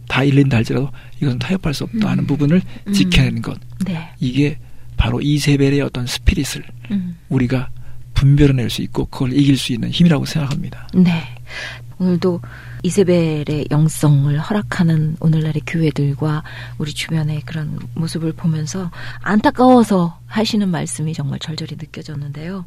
[0.08, 2.26] 다 일린다 할지라도 이것은 타협할 수 없다 하는 음.
[2.26, 2.92] 부분을 음.
[2.92, 3.58] 지켜내는 것.
[3.84, 4.10] 네.
[4.20, 4.58] 이게
[4.96, 7.16] 바로 이세벨의 어떤 스피릿을 음.
[7.28, 7.70] 우리가
[8.14, 10.88] 분별해낼 수 있고 그걸 이길 수 있는 힘이라고 생각합니다.
[10.94, 11.34] 네.
[11.98, 12.40] 오늘도
[12.82, 16.42] 이세벨의 영성을 허락하는 오늘날의 교회들과
[16.78, 18.90] 우리 주변의 그런 모습을 보면서
[19.22, 22.64] 안타까워서 하시는 말씀이 정말 절절히 느껴졌는데요.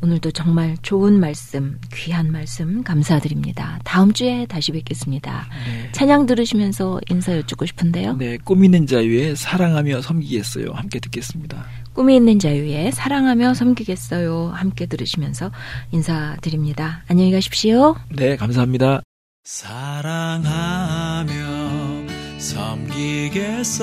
[0.00, 3.80] 오늘도 정말 좋은 말씀, 귀한 말씀 감사드립니다.
[3.84, 5.46] 다음 주에 다시 뵙겠습니다.
[5.66, 5.92] 네.
[5.92, 8.16] 찬양 들으시면서 인사 여쭙고 싶은데요.
[8.16, 10.70] 네, 꿈 있는 자유에 사랑하며 섬기겠어요.
[10.72, 11.66] 함께 듣겠습니다.
[11.94, 14.52] 꿈이 있는 자유에 사랑하며 섬기겠어요.
[14.54, 15.50] 함께 들으시면서
[15.90, 17.02] 인사드립니다.
[17.08, 17.96] 안녕히 가십시오.
[18.14, 19.02] 네, 감사합니다.
[19.42, 21.32] 사랑하며
[22.38, 23.78] 섬기겠어요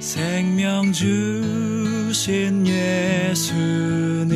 [0.00, 1.61] 생명 주
[2.12, 4.32] 신 예수님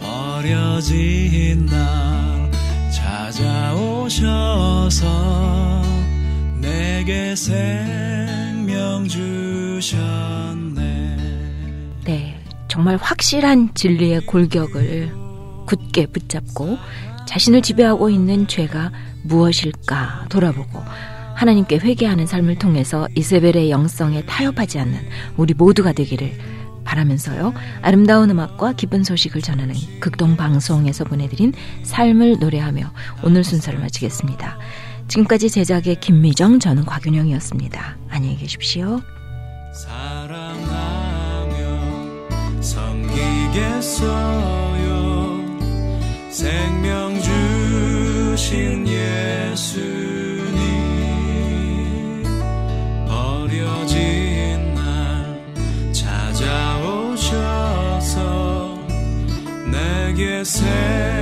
[0.00, 2.50] 버려진 날
[2.90, 4.18] 찾아오셔서
[6.60, 10.76] 내게 생명 주셨네.
[12.04, 15.12] 네, 정말 확실한 진리의 골격을
[15.66, 16.78] 굳게 붙잡고
[17.28, 18.90] 자신을 지배하고 있는 죄가
[19.22, 20.82] 무엇일까 돌아보고
[21.38, 24.98] 하나님께 회개하는 삶을 통해서 이세벨의 영성에 타협하지 않는
[25.36, 26.32] 우리 모두가 되기를
[26.82, 27.54] 바라면서요.
[27.80, 31.52] 아름다운 음악과 기쁜 소식을 전하는 극동 방송에서 보내드린
[31.84, 34.58] 삶을 노래하며 오늘 순서를 마치겠습니다.
[35.06, 37.98] 지금까지 제작의 김미정, 저는 곽윤영이었습니다.
[38.08, 39.00] 안녕히 계십시오.
[39.72, 41.52] 사랑하며
[42.60, 44.08] 섬기겠어요
[46.30, 47.14] 생명
[48.34, 50.07] 주신 예수
[60.18, 61.17] 내